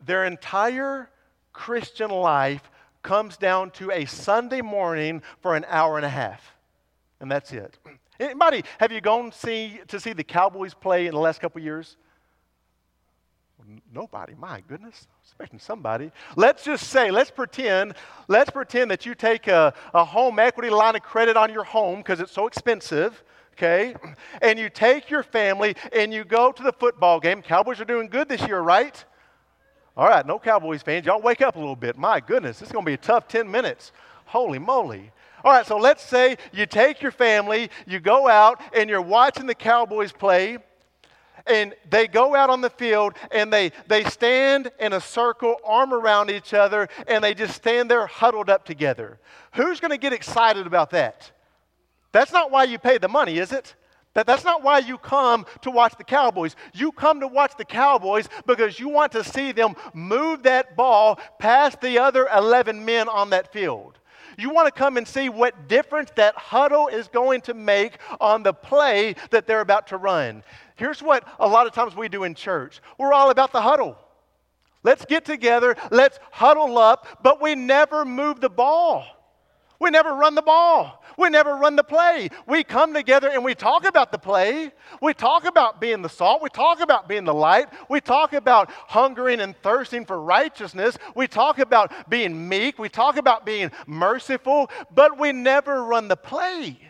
their 0.05 0.27
entire 0.27 1.09
Christian 1.55 2.11
life 2.11 2.71
comes 3.03 3.39
down 3.39 3.71
to 3.71 3.91
a 3.93 4.05
Sunday 4.05 4.61
morning 4.61 5.23
for 5.41 5.57
an 5.57 5.65
hour 5.69 5.97
and 5.97 6.05
a 6.05 6.11
half. 6.11 6.55
And 7.19 7.31
that's 7.31 7.51
it. 7.55 7.79
Anybody, 8.21 8.63
have 8.77 8.93
you 8.93 9.01
gone 9.01 9.33
see, 9.33 9.81
to 9.89 9.99
see 9.99 10.13
the 10.13 10.23
Cowboys 10.23 10.75
play 10.75 11.07
in 11.07 11.15
the 11.15 11.21
last 11.21 11.41
couple 11.41 11.63
years? 11.63 11.97
Nobody, 13.91 14.35
my 14.35 14.63
goodness. 14.69 15.07
Expecting 15.25 15.61
somebody. 15.61 16.13
Let's 16.37 16.63
just 16.63 16.89
say, 16.89 17.11
let's 17.11 17.31
pretend, 17.31 17.95
let's 18.29 18.51
pretend 18.51 18.91
that 18.91 19.07
you 19.07 19.15
take 19.15 19.47
a, 19.47 19.73
a 19.95 20.05
home 20.05 20.39
equity 20.39 20.69
line 20.69 20.95
of 20.95 21.03
credit 21.03 21.39
on 21.39 21.51
your 21.51 21.65
home 21.65 22.01
because 22.01 22.21
it's 22.21 22.33
so 22.33 22.47
expensive 22.47 23.25
okay? 23.57 23.95
And 24.43 24.59
you 24.59 24.69
take 24.69 25.11
your 25.11 25.23
family 25.23 25.75
and 25.93 26.13
you 26.13 26.25
go 26.25 26.53
to 26.53 26.63
the 26.63 26.73
football 26.73 27.19
game. 27.21 27.43
Cowboys 27.43 27.81
are 27.81 27.85
doing 27.85 28.09
good 28.09 28.29
this 28.29 28.43
year, 28.47 28.61
right? 28.61 29.05
All 29.97 30.07
right, 30.07 30.27
no 30.27 30.39
Cowboys 30.39 30.83
fans. 30.83 31.07
Y'all 31.07 31.23
wake 31.23 31.41
up 31.41 31.57
a 31.57 31.59
little 31.59 31.77
bit. 31.77 31.97
My 31.97 32.21
goodness, 32.21 32.59
this 32.59 32.69
is 32.69 32.73
going 32.73 32.85
to 32.85 32.91
be 32.91 32.95
a 32.95 32.99
tough 32.99 33.29
10 33.29 33.51
minutes. 33.51 33.93
Holy 34.27 34.59
moly. 34.59 35.11
All 35.43 35.53
right, 35.53 35.67
so 35.67 35.79
let's 35.79 36.03
say 36.03 36.37
you 36.53 36.67
take 36.67 37.01
your 37.01 37.13
family, 37.13 37.71
you 37.87 38.01
go 38.01 38.29
out, 38.29 38.61
and 38.75 38.91
you're 38.91 39.01
watching 39.01 39.47
the 39.47 39.55
Cowboys 39.55 40.13
play, 40.13 40.59
and 41.47 41.75
they 41.89 42.09
go 42.09 42.35
out 42.35 42.51
on 42.51 42.61
the 42.61 42.71
field 42.71 43.15
and 43.31 43.53
they, 43.53 43.71
they 43.87 44.03
stand 44.03 44.73
in 44.81 44.93
a 44.93 45.01
circle, 45.01 45.57
arm 45.65 45.95
around 45.95 46.29
each 46.29 46.53
other, 46.53 46.89
and 47.07 47.23
they 47.23 47.35
just 47.35 47.55
stand 47.55 47.89
there 47.89 48.07
huddled 48.07 48.51
up 48.51 48.65
together. 48.65 49.21
Who's 49.55 49.79
going 49.79 49.93
to 49.93 49.99
get 49.99 50.13
excited 50.13 50.67
about 50.67 50.91
that? 50.91 51.31
That's 52.17 52.33
not 52.33 52.51
why 52.51 52.65
you 52.65 52.79
pay 52.79 52.97
the 52.97 53.09
money, 53.09 53.37
is 53.37 53.53
it? 53.53 53.75
That, 54.15 54.27
that's 54.27 54.43
not 54.43 54.63
why 54.63 54.79
you 54.79 54.97
come 54.97 55.45
to 55.61 55.71
watch 55.71 55.99
the 55.99 56.03
Cowboys. 56.03 56.57
You 56.73 56.91
come 56.91 57.21
to 57.21 57.27
watch 57.27 57.53
the 57.59 57.65
Cowboys 57.67 58.27
because 58.47 58.81
you 58.81 58.89
want 58.89 59.13
to 59.13 59.23
see 59.23 59.53
them 59.53 59.75
move 59.93 60.45
that 60.45 60.77
ball 60.77 61.21
past 61.39 61.83
the 61.83 61.99
other 61.99 62.27
11 62.35 62.83
men 62.83 63.11
on 63.11 63.29
that 63.31 63.53
field. 63.53 63.99
You 64.39 64.49
want 64.49 64.67
to 64.67 64.73
come 64.73 64.97
and 64.97 65.07
see 65.07 65.29
what 65.29 65.69
difference 65.69 66.11
that 66.17 66.35
huddle 66.37 66.89
is 66.89 67.07
going 67.09 67.43
to 67.43 67.53
make 67.53 67.99
on 68.19 68.43
the 68.43 68.55
play 68.55 69.15
that 69.29 69.47
they're 69.47 69.61
about 69.61 69.89
to 69.89 69.99
run. 69.99 70.43
Here's 70.77 71.03
what 71.03 71.23
a 71.39 71.47
lot 71.47 71.67
of 71.67 71.75
times 71.75 71.95
we 71.95 72.09
do 72.09 72.25
in 72.25 72.35
church 72.35 72.81
we're 72.99 73.13
all 73.13 73.29
about 73.29 73.53
the 73.53 73.61
huddle. 73.61 73.99
Let's 74.83 75.05
get 75.05 75.27
together, 75.27 75.77
let's 75.91 76.19
huddle 76.31 76.79
up, 76.79 77.23
but 77.23 77.43
we 77.43 77.55
never 77.55 78.07
move 78.07 78.41
the 78.41 78.49
ball. 78.49 79.05
We 79.79 79.91
never 79.91 80.15
run 80.15 80.35
the 80.35 80.43
ball. 80.43 81.03
We 81.17 81.31
never 81.31 81.57
run 81.57 81.77
the 81.77 81.85
play. 81.85 82.29
We 82.47 82.65
come 82.65 82.93
together 82.95 83.29
and 83.29 83.45
we 83.45 83.55
talk 83.55 83.85
about 83.85 84.13
the 84.13 84.19
play. 84.19 84.73
We 85.01 85.15
talk 85.15 85.45
about 85.45 85.81
being 85.81 86.03
the 86.03 86.09
salt. 86.09 86.43
We 86.43 86.51
talk 86.51 86.81
about 86.81 87.09
being 87.09 87.25
the 87.25 87.35
light. 87.35 87.69
We 87.89 88.01
talk 88.01 88.33
about 88.33 88.71
hungering 88.71 89.41
and 89.41 89.57
thirsting 89.63 90.05
for 90.05 90.21
righteousness. 90.21 90.99
We 91.15 91.27
talk 91.27 91.59
about 91.59 91.93
being 92.09 92.49
meek. 92.49 92.79
We 92.79 92.89
talk 92.89 93.17
about 93.17 93.47
being 93.47 93.71
merciful, 93.87 94.71
but 94.95 95.19
we 95.19 95.33
never 95.33 95.85
run 95.85 96.09
the 96.09 96.17
play. 96.17 96.86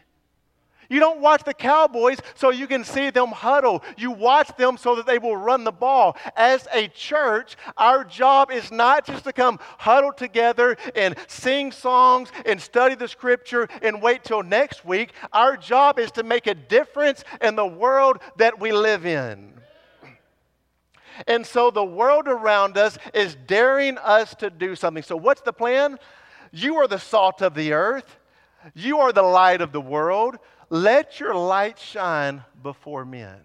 You 0.89 1.01
don't 1.01 1.21
watch 1.21 1.45
the 1.45 1.55
Cowboys 1.55 2.19
so 2.35 2.51
you 2.51 2.67
can 2.67 2.85
see 2.85 3.11
them 3.11 3.29
huddle. 3.29 3.83
You 3.97 4.11
watch 4.11 4.49
them 4.57 4.77
so 4.77 4.95
that 4.97 5.07
they 5.07 5.19
will 5.19 5.37
run 5.37 5.65
the 5.65 5.73
ball. 5.73 6.17
As 6.37 6.67
a 6.73 6.89
church, 6.89 7.57
our 7.77 8.05
job 8.05 8.51
is 8.51 8.71
not 8.71 9.07
just 9.07 9.25
to 9.25 9.33
come 9.33 9.59
huddle 9.79 10.13
together 10.13 10.77
and 10.95 11.17
sing 11.27 11.73
songs 11.73 12.31
and 12.45 12.61
study 12.61 12.95
the 12.95 13.09
scripture 13.09 13.69
and 13.83 14.01
wait 14.01 14.25
till 14.25 14.43
next 14.43 14.85
week. 14.85 15.13
Our 15.33 15.57
job 15.57 15.99
is 15.99 16.11
to 16.13 16.23
make 16.23 16.47
a 16.47 16.55
difference 16.55 17.25
in 17.41 17.57
the 17.57 17.67
world 17.67 18.19
that 18.37 18.61
we 18.61 18.73
live 18.73 19.07
in. 19.07 19.55
And 21.27 21.47
so 21.47 21.71
the 21.71 21.85
world 21.85 22.29
around 22.29 22.77
us 22.77 22.99
is 23.15 23.37
daring 23.47 23.97
us 23.99 24.35
to 24.37 24.51
do 24.51 24.77
something. 24.77 25.03
So, 25.03 25.17
what's 25.17 25.41
the 25.41 25.53
plan? 25.53 25.99
You 26.53 26.77
are 26.77 26.89
the 26.89 26.99
salt 26.99 27.43
of 27.43 27.55
the 27.55 27.73
earth. 27.73 28.19
You 28.75 28.99
are 28.99 29.13
the 29.13 29.23
light 29.23 29.61
of 29.61 29.73
the 29.73 29.81
world. 29.81 30.37
Let 30.71 31.21
your 31.21 31.35
light 31.35 31.79
shine 31.79 32.43
before 32.63 33.05
men. 33.05 33.39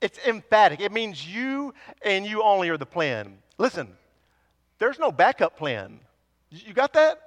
It's 0.00 0.18
emphatic. 0.26 0.80
It 0.80 0.92
means 0.92 1.26
you 1.26 1.74
and 2.02 2.26
you 2.26 2.42
only 2.42 2.68
are 2.68 2.76
the 2.76 2.86
plan. 2.86 3.38
Listen, 3.58 3.88
there's 4.78 4.98
no 4.98 5.10
backup 5.10 5.56
plan. 5.56 6.00
You 6.50 6.72
got 6.74 6.92
that? 6.94 7.18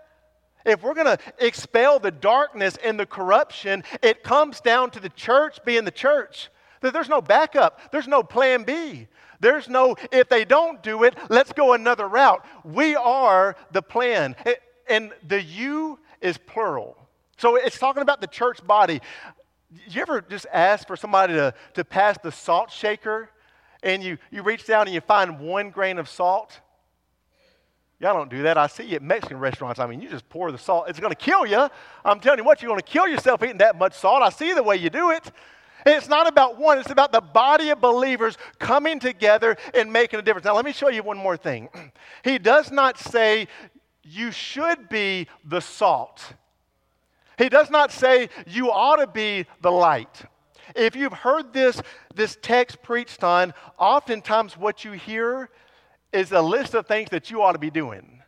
If 0.65 0.83
we're 0.83 0.93
going 0.93 1.17
to 1.17 1.19
expel 1.39 1.97
the 1.99 2.11
darkness 2.11 2.77
and 2.83 2.99
the 2.99 3.05
corruption, 3.05 3.83
it 4.01 4.23
comes 4.23 4.59
down 4.59 4.91
to 4.91 4.99
the 4.99 5.09
church 5.09 5.63
being 5.63 5.85
the 5.85 5.91
church. 5.91 6.49
There's 6.81 7.09
no 7.09 7.21
backup, 7.21 7.91
there's 7.91 8.07
no 8.07 8.21
plan 8.21 8.63
B. 8.63 9.07
There's 9.39 9.69
no, 9.69 9.95
if 10.11 10.29
they 10.29 10.45
don't 10.45 10.81
do 10.81 11.03
it, 11.03 11.15
let's 11.29 11.53
go 11.53 11.73
another 11.73 12.07
route. 12.07 12.43
We 12.63 12.95
are 12.95 13.55
the 13.71 13.81
plan. 13.81 14.35
And 14.89 15.11
the 15.27 15.41
you 15.41 15.99
is 16.21 16.37
plural. 16.37 16.97
So 17.37 17.55
it's 17.55 17.77
talking 17.77 18.01
about 18.01 18.21
the 18.21 18.27
church 18.27 18.65
body. 18.65 19.01
You 19.89 20.01
ever 20.01 20.21
just 20.21 20.47
ask 20.51 20.87
for 20.87 20.95
somebody 20.95 21.33
to, 21.33 21.53
to 21.75 21.85
pass 21.85 22.17
the 22.21 22.31
salt 22.31 22.71
shaker 22.71 23.29
and 23.83 24.03
you, 24.03 24.17
you 24.31 24.41
reach 24.41 24.65
down 24.65 24.87
and 24.87 24.93
you 24.93 25.01
find 25.01 25.39
one 25.39 25.69
grain 25.69 25.97
of 25.99 26.09
salt? 26.09 26.59
Y'all 27.99 28.13
don't 28.13 28.29
do 28.29 28.43
that. 28.43 28.57
I 28.57 28.67
see 28.67 28.85
you 28.85 28.95
at 28.95 29.01
Mexican 29.01 29.39
restaurants. 29.39 29.79
I 29.79 29.87
mean, 29.87 30.01
you 30.01 30.09
just 30.09 30.27
pour 30.29 30.51
the 30.51 30.57
salt. 30.57 30.85
It's 30.87 30.99
going 30.99 31.11
to 31.11 31.15
kill 31.15 31.45
you. 31.45 31.67
I'm 32.05 32.19
telling 32.19 32.39
you 32.39 32.45
what, 32.45 32.61
you're 32.61 32.69
going 32.69 32.79
to 32.79 32.85
kill 32.85 33.07
yourself 33.07 33.41
eating 33.43 33.57
that 33.57 33.77
much 33.77 33.93
salt. 33.93 34.21
I 34.21 34.29
see 34.29 34.53
the 34.53 34.61
way 34.61 34.77
you 34.77 34.89
do 34.89 35.09
it. 35.11 35.31
It's 35.85 36.09
not 36.09 36.27
about 36.27 36.59
one, 36.59 36.79
it's 36.79 36.91
about 36.91 37.11
the 37.11 37.21
body 37.21 37.69
of 37.69 37.79
believers 37.79 38.37
coming 38.59 38.99
together 38.99 39.55
and 39.73 39.91
making 39.91 40.19
a 40.19 40.21
difference. 40.21 40.45
Now, 40.45 40.55
let 40.55 40.65
me 40.65 40.73
show 40.73 40.89
you 40.89 41.01
one 41.01 41.17
more 41.17 41.37
thing. 41.37 41.69
He 42.23 42.39
does 42.39 42.71
not 42.71 42.97
say 42.97 43.47
you 44.03 44.31
should 44.31 44.89
be 44.89 45.27
the 45.45 45.61
salt, 45.61 46.33
he 47.37 47.49
does 47.49 47.69
not 47.69 47.91
say 47.91 48.29
you 48.45 48.71
ought 48.71 48.97
to 48.97 49.07
be 49.07 49.45
the 49.61 49.71
light. 49.71 50.23
If 50.75 50.95
you've 50.95 51.13
heard 51.13 51.53
this, 51.53 51.81
this 52.13 52.37
text 52.41 52.81
preached 52.81 53.23
on, 53.23 53.53
oftentimes 53.77 54.57
what 54.57 54.83
you 54.83 54.91
hear 54.93 55.49
is 56.11 56.31
a 56.31 56.41
list 56.41 56.73
of 56.73 56.87
things 56.87 57.09
that 57.11 57.31
you 57.31 57.41
ought 57.41 57.53
to 57.53 57.59
be 57.59 57.69
doing. 57.69 58.21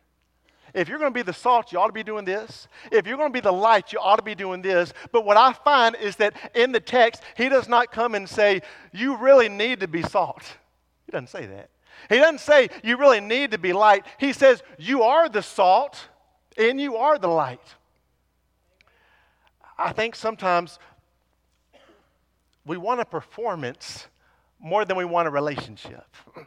If 0.72 0.88
you're 0.88 0.98
going 0.98 1.12
to 1.12 1.18
be 1.18 1.22
the 1.22 1.32
salt, 1.32 1.72
you 1.72 1.80
ought 1.80 1.88
to 1.88 1.92
be 1.92 2.04
doing 2.04 2.24
this. 2.24 2.68
If 2.92 3.06
you're 3.06 3.16
going 3.16 3.30
to 3.30 3.36
be 3.36 3.40
the 3.40 3.52
light, 3.52 3.92
you 3.92 3.98
ought 3.98 4.16
to 4.16 4.22
be 4.22 4.36
doing 4.36 4.62
this. 4.62 4.92
But 5.10 5.24
what 5.24 5.36
I 5.36 5.52
find 5.52 5.96
is 5.96 6.16
that 6.16 6.34
in 6.54 6.72
the 6.72 6.80
text, 6.80 7.22
he 7.36 7.48
does 7.48 7.68
not 7.68 7.90
come 7.90 8.14
and 8.14 8.28
say, 8.28 8.62
You 8.92 9.16
really 9.16 9.48
need 9.48 9.80
to 9.80 9.88
be 9.88 10.02
salt. 10.02 10.44
He 11.06 11.12
doesn't 11.12 11.28
say 11.28 11.46
that. 11.46 11.70
He 12.08 12.16
doesn't 12.16 12.40
say, 12.40 12.68
You 12.84 12.96
really 12.98 13.20
need 13.20 13.50
to 13.50 13.58
be 13.58 13.72
light. 13.72 14.06
He 14.18 14.32
says, 14.32 14.62
You 14.78 15.02
are 15.02 15.28
the 15.28 15.42
salt 15.42 16.08
and 16.56 16.80
you 16.80 16.96
are 16.96 17.18
the 17.18 17.28
light. 17.28 17.74
I 19.80 19.92
think 19.92 20.14
sometimes 20.14 20.78
we 22.66 22.76
want 22.76 23.00
a 23.00 23.04
performance 23.04 24.06
more 24.60 24.84
than 24.84 24.96
we 24.96 25.06
want 25.06 25.26
a 25.26 25.30
relationship. 25.30 26.04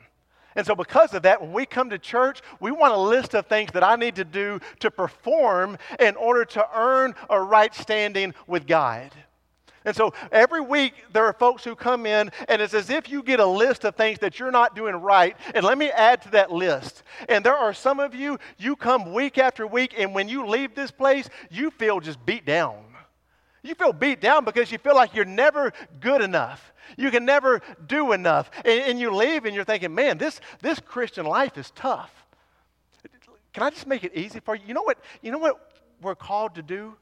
And 0.56 0.68
so, 0.68 0.76
because 0.76 1.16
of 1.16 1.24
that, 1.24 1.42
when 1.42 1.52
we 1.52 1.66
come 1.66 1.90
to 1.90 1.98
church, 1.98 2.42
we 2.60 2.70
want 2.70 2.94
a 2.94 2.98
list 3.00 3.34
of 3.34 3.48
things 3.48 3.72
that 3.72 3.84
I 3.84 3.96
need 3.96 4.18
to 4.18 4.24
do 4.24 4.60
to 4.82 4.92
perform 4.92 5.80
in 6.00 6.16
order 6.16 6.46
to 6.46 6.68
earn 6.76 7.16
a 7.28 7.42
right 7.42 7.74
standing 7.74 8.36
with 8.46 8.68
God. 8.68 9.12
And 9.84 9.96
so 9.96 10.14
every 10.32 10.62
week 10.62 10.94
there 11.12 11.26
are 11.26 11.34
folks 11.34 11.64
who 11.64 11.76
come 11.76 12.06
in, 12.06 12.32
and 12.48 12.62
it's 12.62 12.76
as 12.76 12.92
if 12.92 13.10
you 13.10 13.24
get 13.24 13.40
a 13.40 13.46
list 13.48 13.84
of 13.84 13.96
things 13.96 14.20
that 14.20 14.40
you're 14.40 14.52
not 14.52 14.76
doing 14.76 14.96
right. 14.96 15.36
And 15.56 15.66
let 15.66 15.80
me 15.80 15.90
add 15.90 16.22
to 16.22 16.30
that 16.32 16.52
list. 16.52 17.02
And 17.28 17.44
there 17.44 17.58
are 17.58 17.74
some 17.74 18.00
of 18.00 18.14
you, 18.14 18.38
you 18.60 18.76
come 18.76 19.12
week 19.12 19.40
after 19.40 19.66
week, 19.66 19.96
and 19.98 20.14
when 20.14 20.30
you 20.30 20.46
leave 20.46 20.76
this 20.76 20.92
place, 20.92 21.28
you 21.50 21.72
feel 21.72 22.00
just 22.00 22.24
beat 22.28 22.46
down. 22.46 22.93
You 23.64 23.76
feel 23.76 23.94
beat 23.94 24.20
down 24.20 24.44
because 24.44 24.72
you 24.72 24.78
feel 24.78 24.94
like 24.94 25.16
you're 25.16 25.24
never 25.24 25.72
good 26.02 26.22
enough. 26.22 26.74
You 26.98 27.10
can 27.12 27.24
never 27.24 27.62
do 27.88 28.12
enough. 28.12 28.52
And, 28.66 28.82
and, 28.82 29.00
you 29.00 29.16
leave 29.16 29.46
and 29.46 29.56
you're 29.56 29.64
thinking, 29.64 29.96
man, 29.96 30.18
this, 30.18 30.42
this 30.62 30.80
Christian 30.80 31.26
life 31.26 31.58
is 31.58 31.72
tough. 31.72 32.12
Can 33.54 33.64
I 33.64 33.70
just 33.70 33.88
make 33.88 34.04
it 34.04 34.12
easy 34.16 34.42
for 34.42 34.56
you? 34.56 34.64
You 34.68 34.74
know 34.74 34.84
what, 34.84 34.98
you 35.22 35.32
know 35.32 35.38
what 35.38 35.82
we're 36.02 36.16
called 36.16 36.56
to 36.56 36.62
do? 36.62 36.96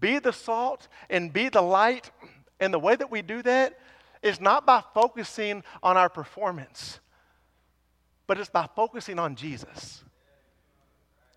Be 0.00 0.18
the 0.18 0.32
salt 0.32 0.88
and 1.10 1.30
be 1.30 1.50
the 1.50 1.60
light. 1.60 2.10
And 2.58 2.72
the 2.72 2.78
way 2.78 2.96
that 2.96 3.10
we 3.10 3.20
do 3.20 3.42
that 3.42 3.78
is 4.22 4.40
not 4.40 4.64
by 4.64 4.82
focusing 4.94 5.62
on 5.82 5.96
our 5.96 6.08
performance, 6.08 7.00
but 8.26 8.38
it's 8.38 8.48
by 8.48 8.68
focusing 8.74 9.18
on 9.18 9.34
Jesus. 9.34 10.04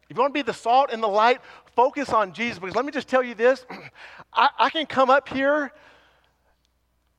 If 0.08 0.16
you 0.16 0.22
want 0.22 0.36
to 0.36 0.38
be 0.38 0.44
the 0.44 0.54
salt 0.54 0.92
and 0.94 1.02
the 1.02 1.08
light, 1.08 1.42
focus 1.76 2.10
on 2.10 2.34
Jesus. 2.34 2.60
Because 2.60 2.76
let 2.76 2.86
me 2.86 2.92
just 2.92 3.08
tell 3.08 3.24
you 3.24 3.36
this 3.36 3.66
I, 4.34 4.50
I 4.58 4.70
can 4.70 4.86
come 4.86 5.10
up 5.10 5.30
here 5.30 5.72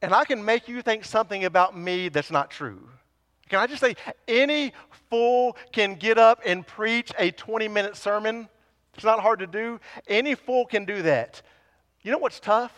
and 0.03 0.13
I 0.13 0.25
can 0.25 0.45
make 0.45 0.69
you 0.69 0.83
think 0.83 1.05
something 1.05 1.45
about 1.45 1.77
me 1.77 2.09
that's 2.09 2.31
not 2.31 2.51
true. 2.51 2.89
Can 3.49 3.61
I 3.61 3.67
just 3.67 3.81
say, 3.81 3.95
any 4.27 4.73
fool 5.09 5.57
can 5.73 5.95
get 5.95 6.19
up 6.19 6.41
and 6.45 6.67
preach 6.67 7.13
a 7.19 7.31
20 7.31 7.69
minute 7.69 7.97
sermon? 7.97 8.49
It's 8.95 9.05
not 9.05 9.21
hard 9.21 9.39
to 9.41 9.47
do. 9.47 9.79
Any 10.09 10.35
fool 10.35 10.67
can 10.67 10.85
do 10.85 11.03
that. 11.03 11.43
You 12.03 12.11
know 12.13 12.19
what's 12.19 12.41
tough? 12.41 12.73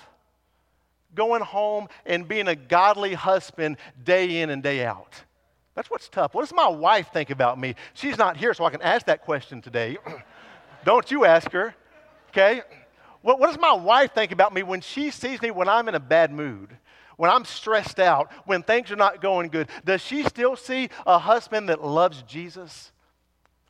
Going 1.15 1.43
home 1.43 1.89
and 2.05 2.29
being 2.29 2.49
a 2.49 2.55
godly 2.55 3.15
husband 3.15 3.79
day 4.05 4.43
in 4.43 4.51
and 4.51 4.63
day 4.63 4.85
out. 4.85 5.15
That's 5.75 5.91
what's 5.91 6.09
tough. 6.09 6.35
What 6.35 6.43
does 6.43 6.53
my 6.53 6.69
wife 6.69 7.13
think 7.13 7.31
about 7.31 7.59
me? 7.59 7.77
She's 7.95 8.19
not 8.19 8.37
here, 8.37 8.53
so 8.53 8.65
I 8.65 8.71
can 8.71 8.83
ask 8.83 9.07
that 9.07 9.23
question 9.23 9.63
today. 9.63 9.97
Don't 10.89 11.11
you 11.11 11.27
ask 11.27 11.53
her, 11.53 11.75
okay? 12.31 12.63
What, 13.21 13.39
what 13.39 13.49
does 13.49 13.59
my 13.59 13.75
wife 13.75 14.15
think 14.15 14.33
about 14.33 14.55
me 14.55 14.63
when 14.63 14.81
she 14.81 15.11
sees 15.11 15.43
me 15.43 15.51
when 15.51 15.69
I'm 15.69 15.87
in 15.87 15.95
a 15.95 16.01
bad 16.01 16.33
mood? 16.33 16.79
when 17.19 17.31
I'm 17.31 17.45
stressed 17.45 17.99
out, 17.99 18.31
when 18.47 18.63
things 18.63 18.91
are 18.93 18.97
not 18.97 19.21
going 19.21 19.49
good, 19.49 19.69
does 19.85 20.01
she 20.01 20.23
still 20.23 20.55
see 20.55 20.89
a 21.05 21.19
husband 21.19 21.69
that 21.69 21.85
loves 21.85 22.23
Jesus? 22.23 22.93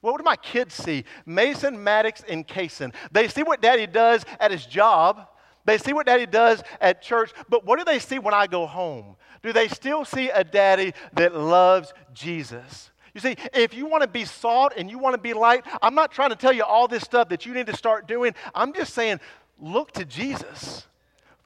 What 0.01 0.19
do 0.19 0.23
my 0.23 0.37
kids 0.37 0.75
see? 0.75 1.05
Mason, 1.25 1.83
Maddox, 1.83 2.23
and 2.29 2.47
Kason. 2.47 2.95
They 3.11 3.27
see 3.27 3.43
what 3.43 3.63
daddy 3.63 3.87
does 3.87 4.25
at 4.39 4.51
his 4.51 4.67
job. 4.67 5.27
They 5.65 5.79
see 5.79 5.95
what 5.95 6.07
daddy 6.07 6.27
does 6.27 6.63
at 6.79 7.01
church. 7.01 7.33
But 7.49 7.65
what 7.65 7.79
do 7.79 7.85
they 7.85 7.99
see 7.99 8.19
when 8.19 8.35
I 8.35 8.47
go 8.47 8.67
home? 8.67 9.17
Do 9.43 9.53
they 9.53 9.67
still 9.67 10.05
see 10.05 10.29
a 10.29 10.45
daddy 10.45 10.93
that 11.15 11.35
loves 11.35 11.95
Jesus? 12.13 12.91
You 13.15 13.21
see, 13.21 13.37
if 13.53 13.75
you 13.75 13.87
want 13.87 14.03
to 14.03 14.09
be 14.09 14.25
salt 14.25 14.73
and 14.77 14.91
you 14.91 14.99
want 14.99 15.15
to 15.15 15.21
be 15.21 15.33
light, 15.33 15.65
I'm 15.83 15.95
not 15.95 16.13
trying 16.13 16.31
to 16.31 16.37
tell 16.37 16.53
you 16.53 16.63
all 16.63 16.89
this 16.89 17.03
stuff 17.03 17.29
that 17.31 17.47
you 17.47 17.55
need 17.55 17.67
to 17.67 17.77
start 17.77 18.07
doing. 18.07 18.35
I'm 18.55 18.73
just 18.73 18.95
saying, 18.95 19.21
look 19.59 19.93
to 19.93 20.05
Jesus. 20.05 20.87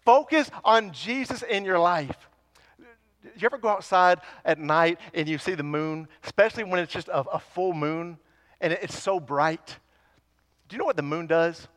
Focus 0.05 0.51
on 0.64 0.92
Jesus 0.92 1.42
in 1.42 1.64
your 1.64 1.79
life. 1.79 2.29
You 3.37 3.46
ever 3.46 3.59
go 3.59 3.68
outside 3.68 4.20
at 4.44 4.59
night 4.59 4.98
and 5.14 5.29
you 5.29 5.38
see 5.38 5.55
the 5.55 5.62
moon, 5.62 6.09
especially 6.25 6.64
when 6.64 6.81
it's 6.81 6.92
just 6.92 7.09
a, 7.09 7.20
a 7.20 7.38
full 7.38 7.72
moon 7.72 8.18
and 8.61 8.72
it's 8.72 9.01
so 9.01 9.20
bright? 9.20 9.79
Do 10.68 10.75
you 10.75 10.79
know 10.79 10.85
what 10.85 10.96
the 10.96 11.03
moon 11.03 11.27
does? 11.27 11.68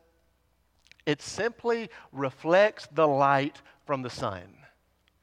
It 1.06 1.22
simply 1.22 1.88
reflects 2.12 2.88
the 2.92 3.06
light 3.06 3.62
from 3.86 4.02
the 4.02 4.10
sun. 4.10 4.42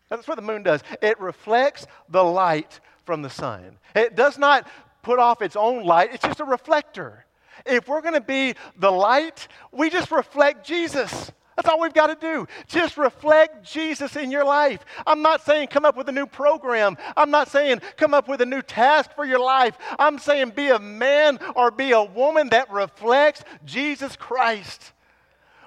That's 0.09 0.27
what 0.27 0.35
the 0.35 0.41
moon 0.41 0.63
does. 0.63 0.81
It 1.01 1.19
reflects 1.19 1.85
the 2.07 2.23
light 2.23 2.79
from 3.05 3.21
the 3.21 3.29
sun. 3.29 3.77
It 3.95 4.15
does 4.15 4.37
not 4.37 4.67
put 5.01 5.19
off 5.19 5.41
its 5.41 5.55
own 5.55 5.83
light, 5.83 6.13
it's 6.13 6.23
just 6.23 6.39
a 6.39 6.45
reflector. 6.45 7.25
If 7.65 7.87
we're 7.87 8.01
going 8.01 8.15
to 8.15 8.21
be 8.21 8.55
the 8.77 8.91
light, 8.91 9.47
we 9.71 9.89
just 9.89 10.11
reflect 10.11 10.65
Jesus. 10.65 11.31
That's 11.55 11.69
all 11.69 11.79
we've 11.79 11.93
got 11.93 12.07
to 12.07 12.15
do. 12.15 12.47
Just 12.67 12.97
reflect 12.97 13.63
Jesus 13.63 14.15
in 14.15 14.31
your 14.31 14.43
life. 14.43 14.83
I'm 15.05 15.21
not 15.21 15.45
saying 15.45 15.67
come 15.67 15.85
up 15.85 15.95
with 15.95 16.09
a 16.09 16.11
new 16.11 16.25
program. 16.25 16.97
I'm 17.15 17.29
not 17.29 17.49
saying 17.49 17.81
come 17.95 18.13
up 18.13 18.27
with 18.27 18.41
a 18.41 18.45
new 18.45 18.61
task 18.61 19.11
for 19.15 19.23
your 19.23 19.39
life. 19.39 19.77
I'm 19.99 20.17
saying 20.17 20.51
be 20.51 20.69
a 20.69 20.79
man 20.79 21.39
or 21.55 21.69
be 21.69 21.91
a 21.91 22.01
woman 22.01 22.49
that 22.49 22.71
reflects 22.71 23.43
Jesus 23.65 24.15
Christ. 24.15 24.92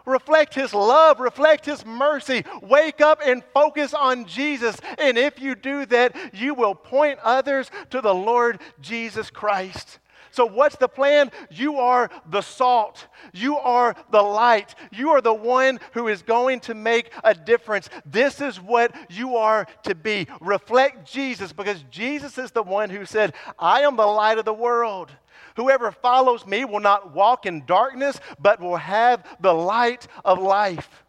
Reflect 0.06 0.54
His 0.54 0.72
love, 0.72 1.20
reflect 1.20 1.66
His 1.66 1.84
mercy. 1.84 2.44
Wake 2.62 3.00
up 3.00 3.20
and 3.24 3.42
focus 3.52 3.92
on 3.92 4.24
Jesus. 4.24 4.76
And 4.98 5.18
if 5.18 5.40
you 5.40 5.54
do 5.54 5.84
that, 5.86 6.16
you 6.32 6.54
will 6.54 6.74
point 6.74 7.18
others 7.22 7.70
to 7.90 8.00
the 8.00 8.14
Lord 8.14 8.60
Jesus 8.80 9.30
Christ. 9.30 9.98
So, 10.36 10.44
what's 10.44 10.76
the 10.76 10.86
plan? 10.86 11.30
You 11.50 11.78
are 11.78 12.10
the 12.28 12.42
salt. 12.42 13.06
You 13.32 13.56
are 13.56 13.96
the 14.10 14.20
light. 14.20 14.74
You 14.92 15.12
are 15.12 15.22
the 15.22 15.32
one 15.32 15.80
who 15.92 16.08
is 16.08 16.20
going 16.20 16.60
to 16.60 16.74
make 16.74 17.10
a 17.24 17.34
difference. 17.34 17.88
This 18.04 18.42
is 18.42 18.60
what 18.60 18.94
you 19.08 19.36
are 19.36 19.66
to 19.84 19.94
be. 19.94 20.26
Reflect 20.42 21.10
Jesus 21.10 21.54
because 21.54 21.82
Jesus 21.90 22.36
is 22.36 22.50
the 22.50 22.62
one 22.62 22.90
who 22.90 23.06
said, 23.06 23.32
I 23.58 23.80
am 23.80 23.96
the 23.96 24.04
light 24.04 24.36
of 24.36 24.44
the 24.44 24.52
world. 24.52 25.10
Whoever 25.56 25.90
follows 25.90 26.46
me 26.46 26.64
will 26.64 26.80
not 26.80 27.14
walk 27.14 27.46
in 27.46 27.64
darkness, 27.66 28.20
but 28.38 28.60
will 28.60 28.76
have 28.76 29.24
the 29.40 29.52
light 29.52 30.06
of 30.24 30.38
life. 30.38 31.04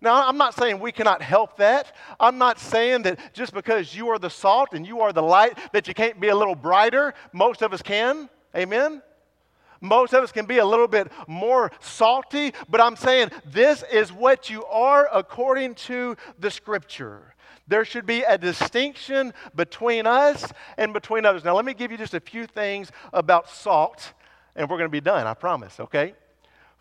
Now, 0.00 0.28
I'm 0.28 0.36
not 0.36 0.54
saying 0.54 0.80
we 0.80 0.90
cannot 0.90 1.22
help 1.22 1.58
that. 1.58 1.94
I'm 2.18 2.36
not 2.38 2.58
saying 2.58 3.02
that 3.02 3.34
just 3.34 3.54
because 3.54 3.94
you 3.94 4.08
are 4.08 4.18
the 4.18 4.30
salt 4.30 4.70
and 4.72 4.84
you 4.84 5.00
are 5.00 5.12
the 5.12 5.22
light 5.22 5.56
that 5.72 5.86
you 5.86 5.94
can't 5.94 6.18
be 6.20 6.28
a 6.28 6.36
little 6.36 6.56
brighter. 6.56 7.14
Most 7.32 7.62
of 7.62 7.72
us 7.72 7.82
can. 7.82 8.28
Amen? 8.56 9.00
Most 9.80 10.12
of 10.12 10.22
us 10.22 10.30
can 10.30 10.46
be 10.46 10.58
a 10.58 10.66
little 10.66 10.88
bit 10.88 11.10
more 11.26 11.72
salty, 11.80 12.52
but 12.68 12.80
I'm 12.80 12.96
saying 12.96 13.30
this 13.46 13.84
is 13.92 14.12
what 14.12 14.48
you 14.50 14.64
are 14.66 15.08
according 15.12 15.74
to 15.74 16.16
the 16.38 16.50
scripture. 16.50 17.34
There 17.68 17.84
should 17.84 18.06
be 18.06 18.22
a 18.22 18.36
distinction 18.36 19.32
between 19.54 20.06
us 20.06 20.52
and 20.76 20.92
between 20.92 21.24
others. 21.24 21.44
Now, 21.44 21.54
let 21.54 21.64
me 21.64 21.74
give 21.74 21.92
you 21.92 21.98
just 21.98 22.14
a 22.14 22.20
few 22.20 22.46
things 22.46 22.90
about 23.12 23.48
salt, 23.48 24.12
and 24.56 24.68
we're 24.68 24.78
going 24.78 24.88
to 24.88 24.92
be 24.92 25.00
done, 25.00 25.26
I 25.26 25.34
promise, 25.34 25.78
okay? 25.80 26.14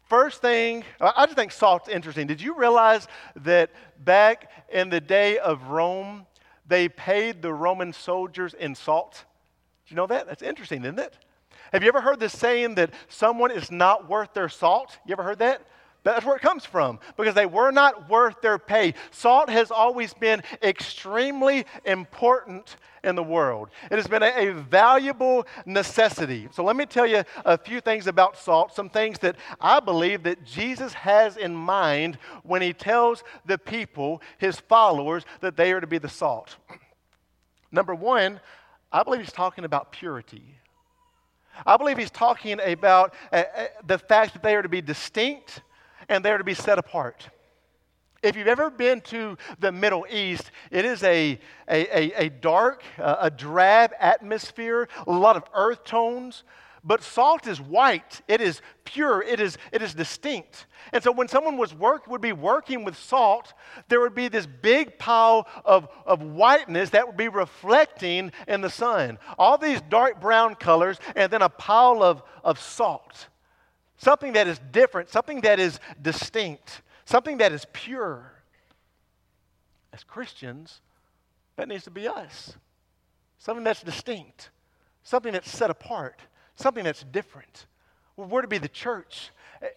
First 0.10 0.42
thing, 0.42 0.84
I 1.00 1.26
just 1.26 1.38
think 1.38 1.52
salt's 1.52 1.88
interesting. 1.88 2.28
Did 2.28 2.42
you 2.42 2.58
realize 2.58 3.08
that 3.38 3.70
back 4.04 4.52
in 4.70 4.90
the 4.90 5.00
day 5.00 5.38
of 5.38 5.64
Rome, 5.68 6.26
they 6.68 6.90
paid 6.90 7.42
the 7.42 7.54
Roman 7.54 7.94
soldiers 7.94 8.54
in 8.54 8.76
salt? 8.76 9.24
Did 9.86 9.92
you 9.92 9.96
know 9.96 10.08
that? 10.08 10.28
That's 10.28 10.42
interesting, 10.42 10.84
isn't 10.84 11.00
it? 11.00 11.18
Have 11.72 11.84
you 11.84 11.88
ever 11.88 12.02
heard 12.02 12.20
this 12.20 12.38
saying 12.38 12.76
that 12.76 12.94
someone 13.08 13.52
is 13.52 13.72
not 13.72 14.10
worth 14.10 14.34
their 14.34 14.50
salt? 14.50 14.98
You 15.06 15.14
ever 15.14 15.24
heard 15.24 15.40
that? 15.40 15.62
That's 16.04 16.26
where 16.26 16.36
it 16.36 16.42
comes 16.42 16.66
from 16.66 17.00
because 17.16 17.36
they 17.36 17.46
were 17.46 17.72
not 17.72 18.10
worth 18.10 18.42
their 18.42 18.58
pay. 18.58 18.96
Salt 19.12 19.50
has 19.50 19.70
always 19.70 20.14
been 20.14 20.42
extremely 20.64 21.66
important 21.86 22.78
in 23.04 23.16
the 23.16 23.24
world. 23.24 23.70
It 23.90 23.98
has 23.98 24.08
been 24.08 24.24
a, 24.24 24.50
a, 24.50 24.54
valuable 24.54 25.46
necessity. 25.66 26.48
So 26.52 26.64
let 26.64 26.76
me 26.76 26.86
tell 26.86 27.06
you 27.06 27.24
a 27.46 27.58
few 27.58 27.82
things 27.82 28.08
about 28.08 28.38
salt, 28.38 28.76
some 28.76 28.90
things 28.90 29.20
that 29.20 29.36
I 29.60 29.80
believe 29.80 30.24
that 30.24 30.44
Jesus 30.44 30.94
has 30.94 31.38
in 31.38 31.56
mind 31.56 32.18
when 32.44 32.62
he 32.62 32.74
tells 32.74 33.24
the 33.46 33.58
people, 33.58 34.22
his 34.38 34.60
followers, 34.60 35.24
that 35.42 35.58
they 35.58 35.72
are 35.72 35.82
to 35.82 35.88
be 35.88 35.98
the 35.98 36.10
salt. 36.10 36.58
Number 37.72 37.96
one, 37.96 38.40
I 38.92 39.04
believe 39.04 39.22
he's 39.22 39.32
talking 39.32 39.66
about 39.66 39.92
purity. 39.92 40.58
I 41.66 41.78
believe 41.78 41.98
he's 41.98 42.12
talking 42.12 42.60
about 42.60 43.14
uh, 43.32 43.44
uh, 43.56 43.66
the 43.86 43.98
fact 43.98 44.34
that 44.34 44.44
they 44.44 44.56
are 44.56 44.62
to 44.62 44.70
be 44.70 44.82
distinct 44.82 45.62
and 46.12 46.24
they're 46.26 46.38
to 46.38 46.44
be 46.44 46.54
set 46.54 46.78
apart. 46.78 47.30
If 48.22 48.36
you've 48.36 48.48
ever 48.48 48.70
been 48.70 49.02
to 49.02 49.38
the 49.60 49.72
Middle 49.72 50.06
East, 50.12 50.52
it 50.70 50.86
is 50.86 51.02
a, 51.04 51.40
a, 51.68 51.98
a, 51.98 52.26
a 52.26 52.30
dark, 52.30 52.84
uh, 53.00 53.16
a 53.22 53.32
drab 53.32 53.94
atmosphere, 54.00 54.90
a 55.08 55.12
lot 55.12 55.38
of 55.38 55.44
earth 55.56 55.86
tones. 55.86 56.44
But 56.84 57.04
salt 57.04 57.48
is 57.48 57.62
white. 57.62 58.22
It 58.28 58.42
is 58.42 58.62
pure. 58.86 59.22
It 59.22 59.40
is, 59.40 59.58
it 59.72 59.82
is 59.82 59.94
distinct. 59.94 60.66
And 60.92 61.04
so 61.04 61.12
when 61.12 61.28
someone 61.28 61.58
was 61.58 61.74
work, 61.74 62.08
would 62.08 62.22
be 62.22 62.34
working 62.34 62.84
with 62.84 62.98
salt, 62.98 63.54
there 63.88 64.02
would 64.02 64.16
be 64.16 64.28
this 64.28 64.48
big 64.48 64.98
pile 64.98 65.48
of, 65.64 65.88
of 66.06 66.22
whiteness 66.24 66.90
that 66.92 67.08
would 67.08 67.18
be 67.18 67.28
reflecting 67.28 68.32
in 68.48 68.62
the 68.62 68.70
sun. 68.70 69.20
All 69.38 69.58
these 69.60 69.80
dark 69.90 70.20
brown 70.20 70.56
colors, 70.56 71.00
and 71.16 71.32
then 71.32 71.44
a 71.44 71.50
pile 71.50 72.04
of, 72.04 72.24
of 72.44 72.60
salt. 72.60 73.28
Something 74.02 74.34
that 74.34 74.48
is 74.48 74.60
different, 74.72 75.10
something 75.10 75.42
that 75.42 75.60
is 75.60 75.80
distinct, 76.02 76.82
something 77.06 77.38
that 77.38 77.52
is 77.52 77.68
pure. 77.72 78.34
As 79.94 80.04
Christians, 80.04 80.82
that 81.56 81.68
needs 81.68 81.84
to 81.84 81.92
be 81.92 82.08
us. 82.08 82.58
Something 83.38 83.64
that's 83.64 83.84
distinct, 83.84 84.50
something 85.04 85.32
that's 85.32 85.52
set 85.52 85.70
apart, 85.70 86.20
something 86.56 86.84
that's 86.84 87.04
different. 87.04 87.68
We're 88.18 88.42
to 88.42 88.48
be 88.48 88.58
the 88.58 88.68
church. 88.68 89.30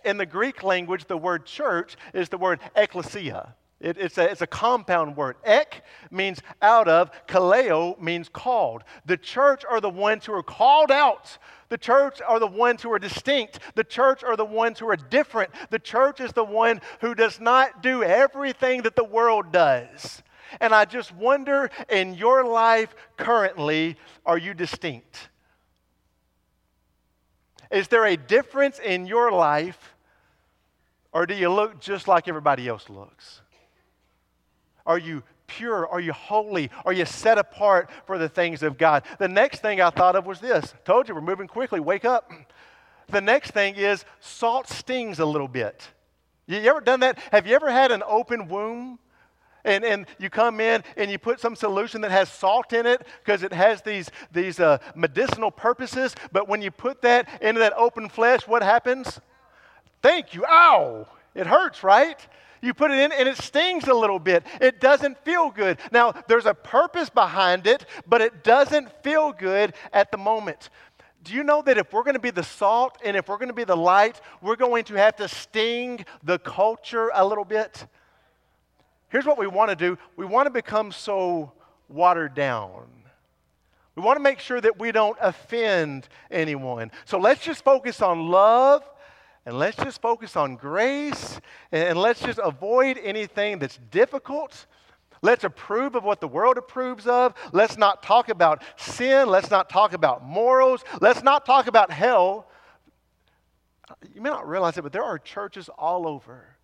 In 0.07 0.17
the 0.17 0.25
Greek 0.25 0.63
language, 0.63 1.05
the 1.05 1.19
word 1.19 1.45
church 1.45 1.99
is 2.15 2.31
the 2.31 2.39
word 2.39 2.61
ecclesia. 2.75 3.55
It, 3.85 3.99
it's, 3.99 4.17
a, 4.17 4.31
it's 4.31 4.41
a 4.41 4.47
compound 4.47 5.15
word. 5.15 5.37
Ek 5.45 5.83
means 6.11 6.41
out 6.63 6.89
of, 6.89 7.11
kaleo 7.27 8.01
means 8.01 8.31
called. 8.31 8.83
The 9.05 9.19
church 9.19 9.63
are 9.71 9.79
the 9.79 9.91
ones 9.91 10.25
who 10.25 10.33
are 10.33 10.43
called 10.43 10.91
out. 10.91 11.37
The 11.69 11.77
church 11.77 12.23
are 12.27 12.41
the 12.41 12.47
ones 12.47 12.81
who 12.81 12.91
are 12.93 12.99
distinct. 12.99 13.59
The 13.75 13.85
church 13.85 14.25
are 14.25 14.39
the 14.39 14.45
ones 14.45 14.79
who 14.79 14.89
are 14.89 14.97
different. 14.97 15.51
The 15.69 15.79
church 15.79 16.19
is 16.21 16.33
the 16.33 16.45
one 16.45 16.81
who 17.03 17.15
does 17.15 17.41
not 17.41 17.83
do 17.83 18.03
everything 18.03 18.81
that 18.83 18.97
the 18.97 19.05
world 19.05 19.53
does. 19.53 20.23
And 20.63 20.75
I 20.75 20.87
just 20.87 21.15
wonder 21.15 21.69
in 21.91 22.15
your 22.15 22.43
life 22.43 22.95
currently, 23.19 23.97
are 24.25 24.39
you 24.39 24.55
distinct? 24.55 25.29
Is 27.71 27.89
there 27.89 28.07
a 28.07 28.17
difference 28.17 28.79
in 28.79 29.07
your 29.07 29.31
life, 29.31 29.95
or 31.13 31.27
do 31.27 31.35
you 31.35 31.51
look 31.51 31.81
just 31.81 32.09
like 32.09 32.29
everybody 32.29 32.67
else 32.67 32.89
looks? 32.89 33.43
Are 34.87 34.99
you 34.99 35.23
pure? 35.47 35.87
Are 35.87 36.01
you 36.01 36.13
holy? 36.13 36.71
Are 36.85 36.93
you 36.93 37.05
set 37.05 37.39
apart 37.39 37.91
for 38.07 38.19
the 38.19 38.29
things 38.29 38.63
of 38.63 38.79
God? 38.79 39.05
The 39.19 39.29
next 39.29 39.61
thing 39.61 39.81
I 39.81 39.91
thought 39.91 40.17
of 40.17 40.27
was 40.27 40.41
this. 40.41 40.75
Told 40.85 41.09
you 41.09 41.15
we're 41.15 41.21
moving 41.21 41.49
quickly. 41.49 41.81
Wake 41.81 42.05
up. 42.05 42.31
The 43.09 43.21
next 43.21 43.51
thing 43.51 43.77
is 43.77 44.05
salt 44.21 44.69
stings 44.69 45.19
a 45.19 45.27
little 45.27 45.49
bit. 45.49 45.87
You 46.47 46.59
ever 46.59 46.81
done 46.81 47.01
that? 47.01 47.19
Have 47.33 47.47
you 47.47 47.55
ever 47.55 47.71
had 47.71 47.91
an 47.91 48.03
open 48.07 48.49
wound? 48.49 48.99
And, 49.67 49.83
and 49.83 50.07
you 50.19 50.29
come 50.29 50.61
in 50.61 50.85
and 50.99 51.11
you 51.11 51.19
put 51.19 51.41
some 51.41 51.57
solution 51.57 52.03
that 52.03 52.11
has 52.11 52.29
salt 52.29 52.75
in 52.75 52.85
it 52.85 53.07
because 53.25 53.43
it 53.43 53.53
has 53.53 53.81
these, 53.81 54.11
these 54.31 54.61
uh, 54.61 54.77
medicinal 54.95 55.51
purposes. 55.51 56.15
But 56.33 56.49
when 56.49 56.61
you 56.61 56.71
put 56.71 57.01
that 57.01 57.29
into 57.41 57.61
that 57.61 57.73
open 57.75 58.11
flesh, 58.11 58.47
what 58.47 58.63
happens? 58.63 59.21
Thank 60.03 60.35
you. 60.35 60.45
Ow! 60.47 61.07
It 61.35 61.47
hurts, 61.47 61.83
right? 61.83 62.19
You 62.65 62.73
put 62.73 62.91
it 62.91 62.99
in 62.99 63.13
and 63.13 63.29
it 63.29 63.37
stings 63.37 63.89
a 63.89 63.95
little 63.95 64.19
bit. 64.19 64.43
It 64.59 64.81
doesn't 64.81 65.23
feel 65.23 65.51
good. 65.51 65.79
Now, 65.93 66.13
there's 66.29 66.47
a 66.47 66.55
purpose 66.55 67.11
behind 67.11 67.67
it, 67.67 67.85
but 68.07 68.23
it 68.23 68.43
doesn't 68.43 68.91
feel 69.03 69.33
good 69.33 69.75
at 69.93 70.11
the 70.11 70.17
moment. 70.17 70.71
Do 71.25 71.35
you 71.35 71.43
know 71.43 71.61
that 71.61 71.77
if 71.77 71.93
we're 71.93 72.05
going 72.05 72.15
to 72.15 72.21
be 72.21 72.31
the 72.31 72.43
salt 72.43 72.97
and 73.05 73.19
if 73.19 73.29
we're 73.29 73.37
going 73.37 73.49
to 73.49 73.55
be 73.55 73.65
the 73.65 73.77
light, 73.77 74.19
we're 74.41 74.57
going 74.57 74.85
to 74.85 74.95
have 74.95 75.17
to 75.17 75.29
sting 75.29 76.07
the 76.23 76.39
culture 76.39 77.11
a 77.15 77.27
little 77.27 77.45
bit? 77.45 77.87
Here's 79.11 79.27
what 79.27 79.39
we 79.39 79.47
want 79.47 79.69
to 79.69 79.77
do 79.77 79.99
we 80.17 80.25
want 80.25 80.47
to 80.47 80.51
become 80.51 80.91
so 80.91 81.53
watered 81.91 82.35
down. 82.35 82.87
We 83.95 84.03
want 84.03 84.17
to 84.17 84.23
make 84.23 84.41
sure 84.41 84.61
that 84.61 84.79
we 84.79 84.91
don't 84.91 85.19
offend 85.21 86.09
anyone. 86.31 86.91
So 87.05 87.19
let's 87.19 87.45
just 87.45 87.63
focus 87.63 88.01
on 88.01 88.29
love 88.29 88.83
and 89.47 89.59
let's 89.59 89.77
just 89.77 90.01
focus 90.01 90.37
on 90.37 90.57
grace 90.57 91.41
and 91.71 91.99
let's 91.99 92.21
just 92.21 92.41
avoid 92.43 92.99
anything 92.99 93.59
that's 93.59 93.79
difficult. 93.91 94.67
Let's 95.23 95.45
approve 95.45 95.95
of 95.95 96.05
what 96.05 96.21
the 96.21 96.29
world 96.29 96.59
approves 96.59 97.07
of. 97.07 97.35
Let's 97.53 97.77
not 97.77 98.03
talk 98.03 98.29
about 98.29 98.63
sin. 98.77 99.29
Let's 99.29 99.51
not 99.51 99.69
talk 99.69 99.93
about 99.93 100.25
morals. 100.25 100.85
Let's 101.01 101.23
not 101.23 101.47
talk 101.47 101.67
about 101.67 101.91
hell. 101.91 102.47
You 104.15 104.21
may 104.21 104.31
not 104.31 104.49
realize 104.49 104.77
it, 104.77 104.83
but 104.83 104.93
there 104.93 105.05
are 105.05 105.19
churches 105.19 105.69
all 105.69 106.07
over, 106.07 106.57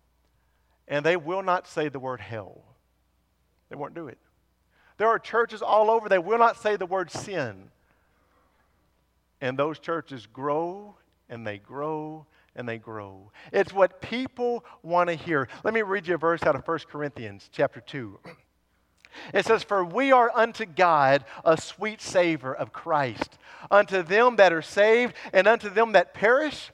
and 0.87 1.05
they 1.05 1.17
will 1.17 1.43
not 1.43 1.67
say 1.67 1.89
the 1.89 1.99
word 1.99 2.19
hell. 2.19 2.63
They 3.69 3.75
won't 3.75 3.93
do 3.93 4.07
it. 4.07 4.17
There 4.97 5.07
are 5.07 5.17
churches 5.17 5.61
all 5.61 5.89
over, 5.89 6.09
they 6.09 6.19
will 6.19 6.37
not 6.37 6.61
say 6.61 6.75
the 6.75 6.85
word 6.85 7.09
sin. 7.09 7.71
And 9.39 9.57
those 9.57 9.79
churches 9.79 10.27
grow 10.27 10.95
and 11.29 11.47
they 11.47 11.57
grow 11.57 12.27
and 12.55 12.67
they 12.67 12.77
grow. 12.77 13.31
It's 13.51 13.73
what 13.73 14.01
people 14.01 14.65
want 14.83 15.09
to 15.09 15.15
hear. 15.15 15.47
Let 15.63 15.73
me 15.73 15.81
read 15.81 16.07
you 16.07 16.15
a 16.15 16.17
verse 16.17 16.43
out 16.43 16.55
of 16.55 16.67
1 16.67 16.79
Corinthians 16.89 17.49
chapter 17.51 17.81
2. 17.81 18.19
It 19.33 19.45
says, 19.45 19.63
For 19.63 19.83
we 19.83 20.11
are 20.11 20.31
unto 20.33 20.65
God 20.65 21.25
a 21.43 21.59
sweet 21.59 22.01
savor 22.01 22.53
of 22.53 22.73
Christ, 22.73 23.37
unto 23.69 24.03
them 24.03 24.37
that 24.37 24.53
are 24.53 24.61
saved 24.61 25.15
and 25.33 25.47
unto 25.47 25.69
them 25.69 25.93
that 25.93 26.13
perish. 26.13 26.71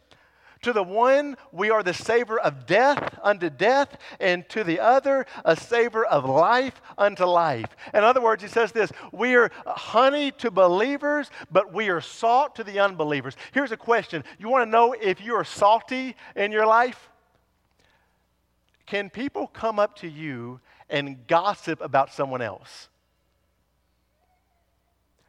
To 0.62 0.74
the 0.74 0.84
one, 0.84 1.38
we 1.52 1.70
are 1.70 1.84
the 1.84 1.93
savor 1.93 2.39
of 2.39 2.65
death 2.65 3.20
unto 3.22 3.50
death, 3.50 3.98
and 4.20 4.48
to 4.50 4.63
the 4.63 4.80
other, 4.80 5.26
a 5.46 5.56
savor 5.56 6.06
of 6.06 6.26
life 6.26 6.82
unto 6.98 7.26
life. 7.26 7.76
In 7.93 8.04
other 8.04 8.22
words, 8.22 8.41
he 8.41 8.50
says 8.50 8.72
this 8.72 8.91
We 9.12 9.36
are 9.36 9.52
honey 9.65 10.32
to 10.32 10.52
believers, 10.52 11.30
but 11.52 11.74
we 11.74 11.89
are 11.89 12.02
salt 12.02 12.56
to 12.56 12.63
the 12.63 12.80
unbelievers. 12.80 13.36
Here's 13.52 13.72
a 13.72 13.78
question 13.78 14.24
You 14.39 14.50
want 14.50 14.65
to 14.65 14.72
know 14.72 14.93
if 14.93 15.22
you 15.22 15.36
are 15.36 15.43
salty 15.43 16.15
in 16.36 16.52
your 16.52 16.65
life? 16.65 17.10
Can 18.86 19.10
people 19.10 19.48
come 19.48 19.80
up 19.80 19.98
to 19.98 20.08
you 20.08 20.62
and 20.89 21.28
gossip 21.28 21.82
about 21.82 22.13
someone 22.13 22.41
else? 22.41 22.88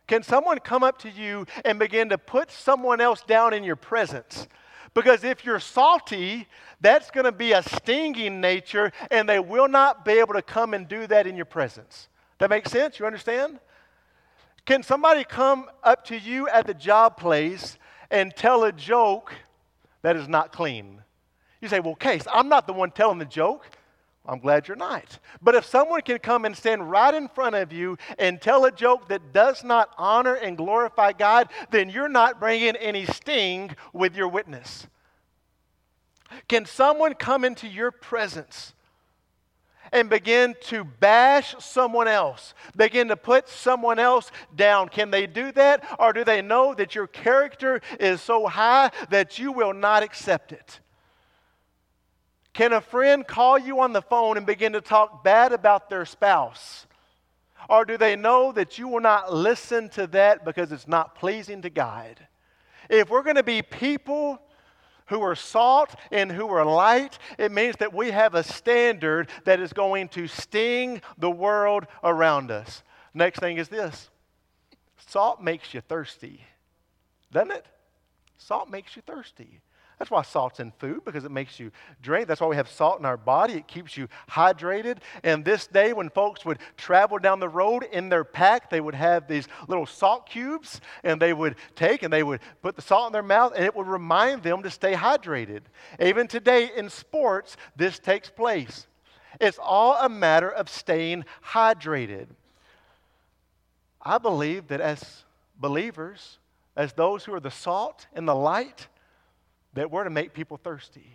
Can 0.06 0.22
someone 0.22 0.58
come 0.60 0.82
up 0.82 0.98
to 1.00 1.10
you 1.10 1.44
and 1.64 1.78
begin 1.78 2.08
to 2.08 2.18
put 2.18 2.50
someone 2.50 3.00
else 3.00 3.22
down 3.22 3.52
in 3.52 3.62
your 3.62 3.76
presence? 3.76 4.48
Because 4.94 5.24
if 5.24 5.44
you're 5.44 5.60
salty, 5.60 6.46
that's 6.80 7.10
going 7.10 7.24
to 7.24 7.32
be 7.32 7.52
a 7.52 7.62
stinging 7.62 8.40
nature, 8.40 8.92
and 9.10 9.28
they 9.28 9.38
will 9.38 9.68
not 9.68 10.04
be 10.04 10.12
able 10.12 10.34
to 10.34 10.42
come 10.42 10.74
and 10.74 10.88
do 10.88 11.06
that 11.06 11.26
in 11.26 11.36
your 11.36 11.44
presence. 11.44 12.08
That 12.38 12.50
makes 12.50 12.70
sense? 12.70 12.98
You 12.98 13.06
understand? 13.06 13.58
Can 14.64 14.82
somebody 14.82 15.24
come 15.24 15.70
up 15.82 16.04
to 16.06 16.18
you 16.18 16.48
at 16.48 16.66
the 16.66 16.74
job 16.74 17.16
place 17.16 17.78
and 18.10 18.34
tell 18.34 18.64
a 18.64 18.72
joke 18.72 19.32
that 20.02 20.16
is 20.16 20.28
not 20.28 20.52
clean? 20.52 21.02
You 21.60 21.68
say, 21.68 21.80
Well, 21.80 21.94
Case, 21.94 22.24
I'm 22.32 22.48
not 22.48 22.66
the 22.66 22.72
one 22.72 22.90
telling 22.90 23.18
the 23.18 23.24
joke. 23.24 23.66
I'm 24.28 24.40
glad 24.40 24.68
you're 24.68 24.76
not. 24.76 25.18
But 25.40 25.54
if 25.54 25.64
someone 25.64 26.02
can 26.02 26.18
come 26.18 26.44
and 26.44 26.54
stand 26.54 26.90
right 26.90 27.14
in 27.14 27.28
front 27.28 27.54
of 27.54 27.72
you 27.72 27.96
and 28.18 28.40
tell 28.40 28.66
a 28.66 28.70
joke 28.70 29.08
that 29.08 29.32
does 29.32 29.64
not 29.64 29.88
honor 29.96 30.34
and 30.34 30.54
glorify 30.54 31.12
God, 31.12 31.48
then 31.70 31.88
you're 31.88 32.10
not 32.10 32.38
bringing 32.38 32.76
any 32.76 33.06
sting 33.06 33.74
with 33.94 34.14
your 34.14 34.28
witness. 34.28 34.86
Can 36.46 36.66
someone 36.66 37.14
come 37.14 37.42
into 37.42 37.66
your 37.66 37.90
presence 37.90 38.74
and 39.92 40.10
begin 40.10 40.54
to 40.60 40.84
bash 40.84 41.54
someone 41.58 42.06
else, 42.06 42.52
begin 42.76 43.08
to 43.08 43.16
put 43.16 43.48
someone 43.48 43.98
else 43.98 44.30
down? 44.54 44.90
Can 44.90 45.10
they 45.10 45.26
do 45.26 45.52
that? 45.52 45.82
Or 45.98 46.12
do 46.12 46.22
they 46.22 46.42
know 46.42 46.74
that 46.74 46.94
your 46.94 47.06
character 47.06 47.80
is 47.98 48.20
so 48.20 48.46
high 48.46 48.90
that 49.08 49.38
you 49.38 49.52
will 49.52 49.72
not 49.72 50.02
accept 50.02 50.52
it? 50.52 50.80
Can 52.58 52.72
a 52.72 52.80
friend 52.80 53.24
call 53.24 53.56
you 53.56 53.78
on 53.78 53.92
the 53.92 54.02
phone 54.02 54.36
and 54.36 54.44
begin 54.44 54.72
to 54.72 54.80
talk 54.80 55.22
bad 55.22 55.52
about 55.52 55.88
their 55.88 56.04
spouse? 56.04 56.88
Or 57.70 57.84
do 57.84 57.96
they 57.96 58.16
know 58.16 58.50
that 58.50 58.78
you 58.78 58.88
will 58.88 59.00
not 59.00 59.32
listen 59.32 59.88
to 59.90 60.08
that 60.08 60.44
because 60.44 60.72
it's 60.72 60.88
not 60.88 61.14
pleasing 61.14 61.62
to 61.62 61.70
God? 61.70 62.18
If 62.90 63.10
we're 63.10 63.22
going 63.22 63.36
to 63.36 63.44
be 63.44 63.62
people 63.62 64.42
who 65.06 65.22
are 65.22 65.36
salt 65.36 65.94
and 66.10 66.32
who 66.32 66.48
are 66.48 66.64
light. 66.64 67.20
It 67.38 67.52
means 67.52 67.76
that 67.76 67.94
we 67.94 68.10
have 68.10 68.34
a 68.34 68.42
standard 68.42 69.30
that 69.44 69.60
is 69.60 69.72
going 69.72 70.08
to 70.08 70.26
sting 70.26 71.00
the 71.16 71.30
world 71.30 71.86
around 72.02 72.50
us. 72.50 72.82
Next 73.14 73.38
thing 73.38 73.58
is 73.58 73.68
this 73.68 74.10
salt 75.06 75.40
makes 75.40 75.72
you 75.72 75.80
thirsty, 75.80 76.42
doesn't 77.32 77.52
it? 77.52 77.66
Salt 78.36 78.68
makes 78.68 78.96
you 78.96 79.02
thirsty. 79.02 79.60
That's 79.98 80.10
why 80.10 80.22
salt's 80.22 80.60
in 80.60 80.70
food, 80.78 81.04
because 81.04 81.24
it 81.24 81.32
makes 81.32 81.58
you 81.58 81.72
drink. 82.02 82.28
That's 82.28 82.40
why 82.40 82.46
we 82.46 82.54
have 82.56 82.68
salt 82.68 83.00
in 83.00 83.04
our 83.04 83.16
body. 83.16 83.54
It 83.54 83.66
keeps 83.66 83.96
you 83.96 84.08
hydrated. 84.30 84.98
And 85.24 85.44
this 85.44 85.66
day, 85.66 85.92
when 85.92 86.08
folks 86.08 86.44
would 86.44 86.58
travel 86.76 87.18
down 87.18 87.40
the 87.40 87.48
road 87.48 87.84
in 87.90 88.08
their 88.08 88.22
pack, 88.22 88.70
they 88.70 88.80
would 88.80 88.94
have 88.94 89.26
these 89.26 89.48
little 89.66 89.86
salt 89.86 90.28
cubes, 90.28 90.80
and 91.02 91.20
they 91.20 91.32
would 91.32 91.56
take 91.74 92.04
and 92.04 92.12
they 92.12 92.22
would 92.22 92.40
put 92.62 92.76
the 92.76 92.82
salt 92.82 93.08
in 93.08 93.12
their 93.12 93.22
mouth, 93.24 93.54
and 93.56 93.64
it 93.64 93.74
would 93.74 93.88
remind 93.88 94.44
them 94.44 94.62
to 94.62 94.70
stay 94.70 94.94
hydrated. 94.94 95.62
Even 96.00 96.28
today 96.28 96.70
in 96.76 96.88
sports, 96.88 97.56
this 97.74 97.98
takes 97.98 98.30
place. 98.30 98.86
It's 99.40 99.58
all 99.60 99.96
a 99.96 100.08
matter 100.08 100.50
of 100.50 100.68
staying 100.68 101.24
hydrated. 101.44 102.28
I 104.00 104.18
believe 104.18 104.68
that 104.68 104.80
as 104.80 105.24
believers, 105.58 106.38
as 106.76 106.92
those 106.92 107.24
who 107.24 107.34
are 107.34 107.40
the 107.40 107.50
salt 107.50 108.06
and 108.14 108.28
the 108.28 108.34
light, 108.34 108.86
that 109.74 109.90
we're 109.90 110.04
to 110.04 110.10
make 110.10 110.32
people 110.32 110.56
thirsty. 110.56 111.10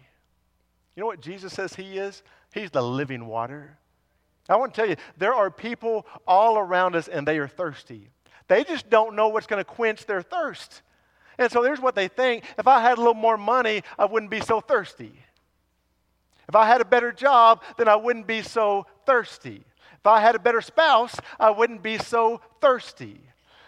You 0.96 1.02
know 1.02 1.08
what 1.08 1.22
Jesus 1.22 1.54
says 1.54 1.74
He 1.74 1.98
is? 1.98 2.24
He's 2.54 2.72
the 2.72 2.82
living 2.82 3.26
water. 3.26 3.78
I 4.50 4.58
want 4.58 4.74
to 4.74 4.82
tell 4.82 4.89
you, 4.89 4.98
there 5.18 5.34
are 5.34 5.50
people 5.50 6.06
all 6.28 6.58
around 6.58 6.96
us 6.96 7.08
and 7.08 7.28
they 7.28 7.39
are 7.39 7.48
thirsty. 7.48 8.10
They 8.48 8.63
just 8.63 8.89
don't 8.89 9.16
know 9.16 9.30
what's 9.30 9.48
going 9.48 9.62
to 9.62 9.63
quench 9.63 10.06
their 10.06 10.22
thirst. 10.22 10.82
And 11.39 11.52
so 11.52 11.63
here's 11.63 11.80
what 11.80 11.96
they 11.96 12.10
think 12.10 12.44
if 12.58 12.68
I 12.68 12.82
had 12.82 12.98
a 12.98 13.02
little 13.02 13.13
more 13.13 13.38
money, 13.38 13.84
I 13.98 14.06
wouldn't 14.06 14.30
be 14.30 14.42
so 14.42 14.60
thirsty. 14.60 15.13
If 16.48 16.56
I 16.56 16.68
had 16.68 16.82
a 16.82 16.86
better 16.86 17.12
job, 17.12 17.63
then 17.78 17.88
I 17.88 17.96
wouldn't 17.96 18.28
be 18.28 18.42
so 18.42 18.86
thirsty. 19.06 19.63
If 19.98 20.06
I 20.06 20.20
had 20.20 20.36
a 20.36 20.39
better 20.39 20.62
spouse, 20.62 21.16
I 21.39 21.50
wouldn't 21.50 21.82
be 21.82 21.98
so 21.98 22.42
thirsty. 22.60 23.22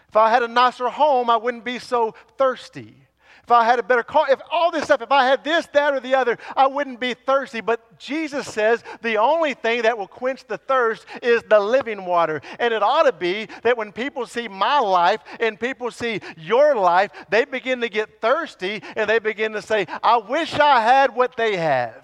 If 0.09 0.17
I 0.17 0.29
had 0.29 0.43
a 0.43 0.47
nicer 0.47 0.89
home, 0.89 1.29
I 1.29 1.37
wouldn't 1.37 1.63
be 1.63 1.79
so 1.79 2.13
thirsty 2.37 3.04
if 3.45 3.51
I 3.51 3.63
had 3.63 3.77
a 3.77 3.83
better 3.83 4.01
car, 4.01 4.25
if 4.31 4.41
all 4.51 4.71
this 4.71 4.85
stuff, 4.85 5.03
if 5.03 5.11
I 5.11 5.23
had 5.23 5.43
this, 5.43 5.67
that, 5.73 5.93
or 5.93 5.99
the 5.99 6.15
other, 6.15 6.39
I 6.55 6.65
wouldn't 6.65 6.99
be 6.99 7.13
thirsty. 7.13 7.61
But 7.61 7.99
Jesus 7.99 8.51
says 8.51 8.83
the 9.03 9.17
only 9.17 9.53
thing 9.53 9.83
that 9.83 9.95
will 9.95 10.07
quench 10.07 10.47
the 10.47 10.57
thirst 10.57 11.05
is 11.21 11.43
the 11.47 11.59
living 11.59 12.05
water. 12.05 12.41
And 12.57 12.73
it 12.73 12.81
ought 12.81 13.03
to 13.03 13.11
be 13.11 13.47
that 13.61 13.77
when 13.77 13.91
people 13.91 14.25
see 14.25 14.47
my 14.47 14.79
life 14.79 15.21
and 15.39 15.59
people 15.59 15.91
see 15.91 16.21
your 16.35 16.75
life, 16.75 17.11
they 17.29 17.45
begin 17.45 17.81
to 17.81 17.89
get 17.89 18.19
thirsty 18.19 18.81
and 18.95 19.07
they 19.07 19.19
begin 19.19 19.51
to 19.51 19.61
say, 19.61 19.85
I 20.01 20.17
wish 20.17 20.55
I 20.55 20.81
had 20.81 21.15
what 21.15 21.37
they 21.37 21.55
have. 21.55 22.03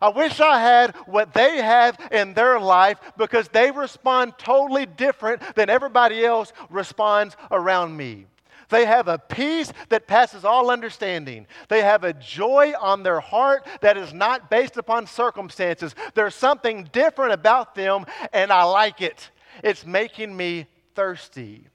I 0.00 0.08
wish 0.08 0.40
I 0.40 0.58
had 0.58 0.96
what 1.04 1.34
they 1.34 1.58
have 1.58 1.98
in 2.10 2.32
their 2.32 2.58
life 2.58 2.98
because 3.18 3.48
they 3.48 3.70
respond 3.70 4.38
totally 4.38 4.86
different 4.86 5.42
than 5.56 5.68
everybody 5.68 6.24
else 6.24 6.54
responds 6.70 7.36
around 7.50 7.94
me. 7.94 8.26
They 8.68 8.84
have 8.84 9.08
a 9.08 9.18
peace 9.18 9.72
that 9.88 10.06
passes 10.06 10.44
all 10.44 10.70
understanding. 10.70 11.46
They 11.68 11.82
have 11.82 12.04
a 12.04 12.12
joy 12.12 12.72
on 12.80 13.02
their 13.02 13.20
heart 13.20 13.66
that 13.80 13.96
is 13.96 14.12
not 14.12 14.50
based 14.50 14.76
upon 14.76 15.06
circumstances. 15.06 15.94
There's 16.14 16.34
something 16.34 16.88
different 16.92 17.32
about 17.32 17.74
them, 17.74 18.06
and 18.32 18.52
I 18.52 18.64
like 18.64 19.02
it. 19.02 19.30
It's 19.62 19.86
making 19.86 20.36
me 20.36 20.66
thirsty. 20.94 21.68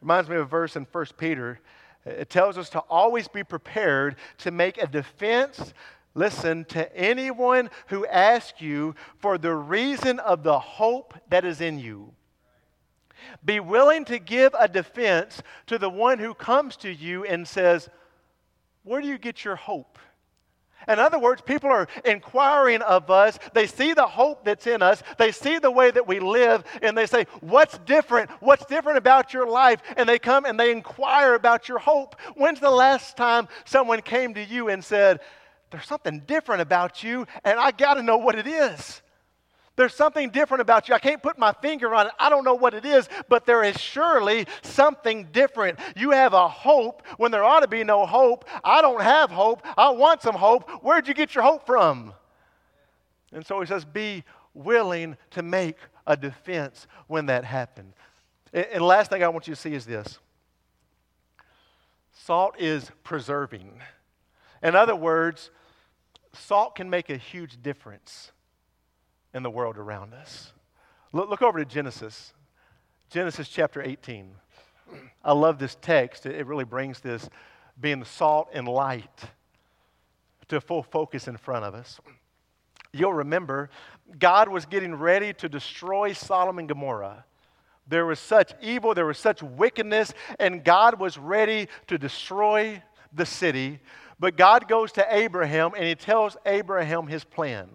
Reminds 0.00 0.30
me 0.30 0.36
of 0.36 0.42
a 0.42 0.44
verse 0.46 0.76
in 0.76 0.86
1 0.90 1.06
Peter. 1.16 1.60
It 2.04 2.30
tells 2.30 2.56
us 2.56 2.70
to 2.70 2.78
always 2.80 3.26
be 3.28 3.42
prepared 3.42 4.16
to 4.38 4.50
make 4.50 4.80
a 4.80 4.86
defense, 4.86 5.74
listen, 6.14 6.64
to 6.66 6.96
anyone 6.96 7.70
who 7.88 8.06
asks 8.06 8.60
you 8.60 8.94
for 9.18 9.36
the 9.36 9.54
reason 9.54 10.20
of 10.20 10.42
the 10.44 10.58
hope 10.58 11.14
that 11.28 11.44
is 11.44 11.60
in 11.60 11.78
you. 11.78 12.12
Be 13.44 13.60
willing 13.60 14.04
to 14.06 14.18
give 14.18 14.54
a 14.58 14.68
defense 14.68 15.42
to 15.66 15.78
the 15.78 15.90
one 15.90 16.18
who 16.18 16.34
comes 16.34 16.76
to 16.78 16.92
you 16.92 17.24
and 17.24 17.46
says, 17.46 17.88
Where 18.82 19.00
do 19.00 19.08
you 19.08 19.18
get 19.18 19.44
your 19.44 19.56
hope? 19.56 19.98
In 20.86 20.98
other 20.98 21.18
words, 21.18 21.42
people 21.42 21.70
are 21.70 21.86
inquiring 22.04 22.80
of 22.82 23.10
us. 23.10 23.38
They 23.52 23.66
see 23.66 23.92
the 23.92 24.06
hope 24.06 24.44
that's 24.44 24.66
in 24.66 24.80
us. 24.80 25.02
They 25.18 25.32
see 25.32 25.58
the 25.58 25.70
way 25.70 25.90
that 25.90 26.06
we 26.06 26.18
live, 26.18 26.64
and 26.80 26.96
they 26.96 27.06
say, 27.06 27.26
What's 27.40 27.76
different? 27.78 28.30
What's 28.40 28.64
different 28.64 28.98
about 28.98 29.34
your 29.34 29.46
life? 29.46 29.82
And 29.96 30.08
they 30.08 30.18
come 30.18 30.46
and 30.46 30.58
they 30.58 30.72
inquire 30.72 31.34
about 31.34 31.68
your 31.68 31.78
hope. 31.78 32.18
When's 32.36 32.60
the 32.60 32.70
last 32.70 33.16
time 33.16 33.48
someone 33.66 34.00
came 34.00 34.34
to 34.34 34.42
you 34.42 34.68
and 34.68 34.82
said, 34.82 35.20
There's 35.70 35.86
something 35.86 36.20
different 36.20 36.62
about 36.62 37.02
you, 37.02 37.26
and 37.44 37.58
I 37.58 37.70
got 37.72 37.94
to 37.94 38.02
know 38.02 38.16
what 38.16 38.36
it 38.36 38.46
is? 38.46 39.02
There's 39.78 39.94
something 39.94 40.30
different 40.30 40.60
about 40.60 40.88
you. 40.88 40.96
I 40.96 40.98
can't 40.98 41.22
put 41.22 41.38
my 41.38 41.52
finger 41.52 41.94
on 41.94 42.08
it. 42.08 42.12
I 42.18 42.30
don't 42.30 42.42
know 42.42 42.56
what 42.56 42.74
it 42.74 42.84
is, 42.84 43.08
but 43.28 43.46
there 43.46 43.62
is 43.62 43.80
surely 43.80 44.44
something 44.60 45.28
different. 45.30 45.78
You 45.94 46.10
have 46.10 46.32
a 46.32 46.48
hope 46.48 47.06
when 47.16 47.30
there 47.30 47.44
ought 47.44 47.60
to 47.60 47.68
be 47.68 47.84
no 47.84 48.04
hope. 48.04 48.44
I 48.64 48.82
don't 48.82 49.00
have 49.00 49.30
hope. 49.30 49.64
I 49.76 49.90
want 49.90 50.20
some 50.20 50.34
hope. 50.34 50.68
Where'd 50.82 51.06
you 51.06 51.14
get 51.14 51.32
your 51.32 51.44
hope 51.44 51.64
from? 51.64 52.12
And 53.30 53.46
so 53.46 53.60
he 53.60 53.66
says, 53.66 53.84
be 53.84 54.24
willing 54.52 55.16
to 55.30 55.42
make 55.42 55.76
a 56.08 56.16
defense 56.16 56.88
when 57.06 57.26
that 57.26 57.44
happens. 57.44 57.94
And 58.52 58.80
the 58.80 58.84
last 58.84 59.10
thing 59.10 59.22
I 59.22 59.28
want 59.28 59.46
you 59.46 59.54
to 59.54 59.60
see 59.60 59.74
is 59.74 59.86
this 59.86 60.18
salt 62.12 62.56
is 62.58 62.90
preserving. 63.04 63.80
In 64.60 64.74
other 64.74 64.96
words, 64.96 65.52
salt 66.32 66.74
can 66.74 66.90
make 66.90 67.10
a 67.10 67.16
huge 67.16 67.62
difference 67.62 68.32
in 69.38 69.42
the 69.42 69.50
world 69.50 69.78
around 69.78 70.12
us. 70.12 70.52
Look, 71.12 71.30
look 71.30 71.40
over 71.40 71.58
to 71.58 71.64
Genesis, 71.64 72.34
Genesis 73.08 73.48
chapter 73.48 73.80
18. 73.80 74.34
I 75.24 75.32
love 75.32 75.58
this 75.58 75.78
text. 75.80 76.26
It 76.26 76.44
really 76.46 76.64
brings 76.64 77.00
this 77.00 77.30
being 77.80 78.00
the 78.00 78.06
salt 78.06 78.50
and 78.52 78.68
light 78.68 79.22
to 80.48 80.60
full 80.60 80.82
focus 80.82 81.28
in 81.28 81.36
front 81.36 81.64
of 81.64 81.74
us. 81.74 82.00
You'll 82.92 83.14
remember 83.14 83.70
God 84.18 84.48
was 84.48 84.66
getting 84.66 84.94
ready 84.94 85.32
to 85.34 85.48
destroy 85.48 86.12
Sodom 86.12 86.58
and 86.58 86.68
Gomorrah. 86.68 87.24
There 87.86 88.06
was 88.06 88.18
such 88.18 88.52
evil, 88.60 88.92
there 88.92 89.06
was 89.06 89.18
such 89.18 89.42
wickedness, 89.42 90.12
and 90.38 90.64
God 90.64 90.98
was 90.98 91.16
ready 91.16 91.68
to 91.86 91.96
destroy 91.96 92.82
the 93.12 93.24
city. 93.24 93.78
But 94.18 94.36
God 94.36 94.68
goes 94.68 94.90
to 94.92 95.06
Abraham 95.14 95.72
and 95.74 95.84
he 95.84 95.94
tells 95.94 96.36
Abraham 96.44 97.06
his 97.06 97.22
plan. 97.24 97.68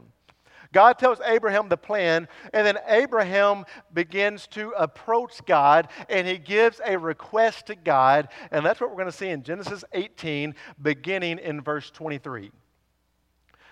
God 0.74 1.00
tells 1.00 1.20
Abraham 1.24 1.70
the 1.70 1.78
plan, 1.78 2.28
and 2.52 2.68
then 2.68 2.78
Abraham 2.88 3.64
begins 3.94 4.48
to 4.48 4.72
approach 4.72 5.40
God 5.46 5.88
and 6.10 6.28
he 6.28 6.38
gives 6.38 6.82
a 6.86 6.98
request 6.98 7.68
to 7.68 7.76
God. 7.76 8.28
And 8.52 8.66
that's 8.66 8.82
what 8.82 8.90
we're 8.90 8.98
going 8.98 9.06
to 9.06 9.18
see 9.18 9.30
in 9.30 9.44
Genesis 9.44 9.86
18, 9.94 10.56
beginning 10.82 11.40
in 11.40 11.62
verse 11.62 11.90
23. 11.92 12.52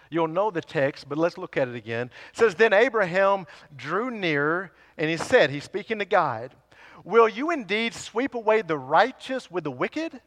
You'll 0.09 0.27
know 0.27 0.51
the 0.51 0.61
text, 0.61 1.09
but 1.09 1.17
let's 1.17 1.37
look 1.37 1.57
at 1.57 1.67
it 1.67 1.75
again. 1.75 2.11
It 2.31 2.37
says, 2.37 2.55
Then 2.55 2.73
Abraham 2.73 3.47
drew 3.75 4.11
near 4.11 4.71
and 4.97 5.09
he 5.09 5.17
said, 5.17 5.49
He's 5.49 5.63
speaking 5.63 5.99
to 5.99 6.05
God, 6.05 6.53
Will 7.03 7.27
you 7.27 7.51
indeed 7.51 7.93
sweep 7.93 8.35
away 8.35 8.61
the 8.61 8.77
righteous 8.77 9.49
with 9.49 9.63
the 9.63 9.71
wicked? 9.71 10.21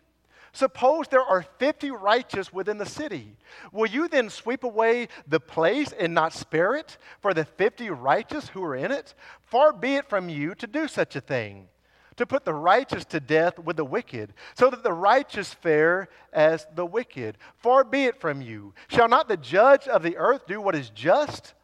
Suppose 0.54 1.08
there 1.08 1.20
are 1.20 1.42
50 1.58 1.90
righteous 1.90 2.52
within 2.52 2.78
the 2.78 2.86
city. 2.86 3.36
Will 3.72 3.88
you 3.88 4.06
then 4.06 4.30
sweep 4.30 4.62
away 4.62 5.08
the 5.26 5.40
place 5.40 5.92
and 5.92 6.14
not 6.14 6.32
spare 6.32 6.76
it 6.76 6.96
for 7.20 7.34
the 7.34 7.44
50 7.44 7.90
righteous 7.90 8.48
who 8.48 8.62
are 8.62 8.76
in 8.76 8.92
it? 8.92 9.14
Far 9.40 9.72
be 9.72 9.96
it 9.96 10.08
from 10.08 10.28
you 10.28 10.54
to 10.54 10.68
do 10.68 10.86
such 10.86 11.16
a 11.16 11.20
thing, 11.20 11.66
to 12.14 12.24
put 12.24 12.44
the 12.44 12.54
righteous 12.54 13.04
to 13.06 13.18
death 13.18 13.58
with 13.58 13.76
the 13.76 13.84
wicked, 13.84 14.32
so 14.54 14.70
that 14.70 14.84
the 14.84 14.92
righteous 14.92 15.52
fare 15.52 16.08
as 16.32 16.68
the 16.76 16.86
wicked. 16.86 17.36
Far 17.56 17.82
be 17.82 18.04
it 18.04 18.20
from 18.20 18.40
you. 18.40 18.74
Shall 18.86 19.08
not 19.08 19.26
the 19.26 19.36
judge 19.36 19.88
of 19.88 20.04
the 20.04 20.16
earth 20.16 20.46
do 20.46 20.60
what 20.60 20.76
is 20.76 20.90
just? 20.90 21.54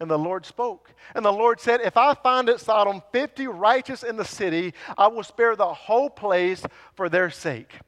And 0.00 0.10
the 0.10 0.18
Lord 0.18 0.44
spoke. 0.44 0.92
And 1.14 1.24
the 1.24 1.32
Lord 1.32 1.60
said, 1.60 1.80
If 1.80 1.96
I 1.96 2.12
find 2.12 2.50
at 2.50 2.60
Sodom 2.60 3.02
50 3.10 3.46
righteous 3.46 4.02
in 4.02 4.16
the 4.18 4.24
city, 4.26 4.74
I 4.98 5.06
will 5.06 5.22
spare 5.22 5.56
the 5.56 5.72
whole 5.72 6.10
place 6.10 6.62
for 6.94 7.08
their 7.08 7.30
sake. 7.30 7.78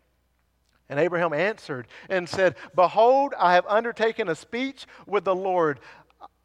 And 0.88 1.00
Abraham 1.00 1.32
answered 1.32 1.88
and 2.08 2.28
said, 2.28 2.54
Behold, 2.74 3.34
I 3.38 3.54
have 3.54 3.66
undertaken 3.66 4.28
a 4.28 4.34
speech 4.34 4.86
with 5.06 5.24
the 5.24 5.34
Lord. 5.34 5.80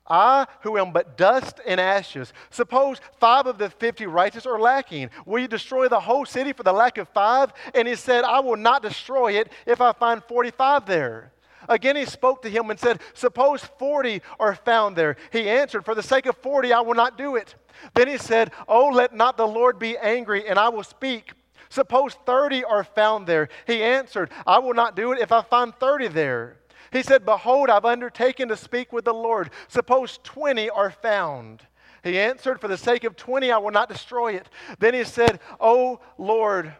I, 0.08 0.47
who 0.62 0.77
am 0.77 0.91
but 0.91 1.15
dust 1.15 1.62
and 1.65 1.80
ashes, 1.80 2.34
suppose 2.49 2.99
five 3.19 3.45
of 3.45 3.58
the 3.58 3.69
fifty 3.69 4.08
righteous 4.08 4.45
are 4.45 4.60
lacking. 4.60 5.10
Will 5.25 5.39
you 5.39 5.47
destroy 5.47 5.88
the 5.88 5.99
whole 5.99 6.25
city 6.25 6.54
for 6.54 6.63
the 6.63 6.73
lack 6.73 6.97
of 6.97 7.08
five? 7.10 7.54
And 7.73 7.88
he 7.88 7.95
said, 7.95 8.23
I 8.23 8.39
will 8.39 8.58
not 8.58 8.82
destroy 8.82 9.34
it 9.34 9.51
if 9.65 9.80
I 9.80 9.93
find 9.93 10.23
45 10.23 10.86
there. 10.86 11.32
Again, 11.69 11.95
he 11.95 12.06
spoke 12.06 12.41
to 12.41 12.49
him 12.49 12.69
and 12.69 12.80
said, 12.80 12.99
Suppose 13.13 13.63
40 13.63 14.21
are 14.39 14.56
found 14.56 14.95
there. 14.95 15.15
He 15.32 15.47
answered, 15.47 15.86
For 15.86 15.95
the 15.95 16.04
sake 16.04 16.25
of 16.25 16.36
40, 16.38 16.73
I 16.73 16.82
will 16.82 16.95
not 16.95 17.17
do 17.17 17.36
it. 17.36 17.56
Then 17.93 18.08
he 18.08 18.17
said, 18.17 18.51
Oh, 18.67 18.89
let 18.89 19.13
not 19.13 19.38
the 19.38 19.47
Lord 19.47 19.80
be 19.80 19.97
angry, 19.97 20.47
and 20.47 20.58
I 20.58 20.69
will 20.69 20.84
speak 20.84 21.34
Suppose 21.72 22.16
30 22.26 22.66
are 22.66 22.84
found 22.84 23.26
there. 23.26 23.48
He 23.66 23.82
answered, 23.82 24.30
I 24.46 24.60
will 24.60 24.74
not 24.74 24.94
do 24.94 25.14
it 25.14 25.20
if 25.20 25.32
I 25.32 25.42
find 25.42 25.74
30 25.74 26.10
there. 26.10 26.58
He 26.92 27.02
said, 27.02 27.26
Behold, 27.26 27.70
I've 27.70 27.86
undertaken 27.86 28.50
to 28.50 28.58
speak 28.58 28.92
with 28.92 29.06
the 29.06 29.14
Lord. 29.14 29.52
Suppose 29.70 30.20
20 30.22 30.70
are 30.70 30.92
found. 30.92 31.62
He 32.04 32.20
answered, 32.20 32.60
For 32.60 32.68
the 32.68 32.78
sake 32.78 33.06
of 33.06 33.16
20, 33.16 33.54
I 33.54 33.58
will 33.58 33.72
not 33.72 33.88
destroy 33.88 34.34
it. 34.34 34.50
Then 34.80 34.94
he 34.94 35.06
said, 35.06 35.40
O 35.62 36.02
Lord, 36.18 36.74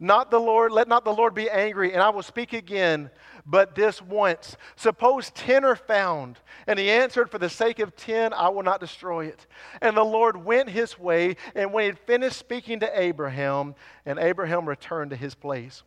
not 0.00 0.30
the 0.30 0.40
Lord, 0.40 0.72
let 0.72 0.88
not 0.88 1.04
the 1.04 1.12
Lord 1.12 1.34
be 1.34 1.50
angry, 1.50 1.92
and 1.92 2.02
I 2.02 2.08
will 2.08 2.22
speak 2.22 2.54
again, 2.54 3.10
but 3.46 3.74
this 3.74 4.00
once. 4.00 4.56
Suppose 4.76 5.30
10 5.30 5.64
are 5.64 5.76
found. 5.76 6.38
And 6.66 6.78
he 6.78 6.90
answered, 6.90 7.30
For 7.30 7.38
the 7.38 7.50
sake 7.50 7.78
of 7.78 7.94
10, 7.96 8.32
I 8.32 8.48
will 8.48 8.62
not 8.62 8.80
destroy 8.80 9.26
it. 9.26 9.46
And 9.80 9.96
the 9.96 10.04
Lord 10.04 10.44
went 10.44 10.70
his 10.70 10.98
way, 10.98 11.36
and 11.54 11.72
when 11.72 11.82
he 11.82 11.86
had 11.88 11.98
finished 11.98 12.38
speaking 12.38 12.80
to 12.80 13.00
Abraham, 13.00 13.74
and 14.06 14.18
Abraham 14.18 14.68
returned 14.68 15.10
to 15.10 15.16
his 15.16 15.34
place. 15.34 15.82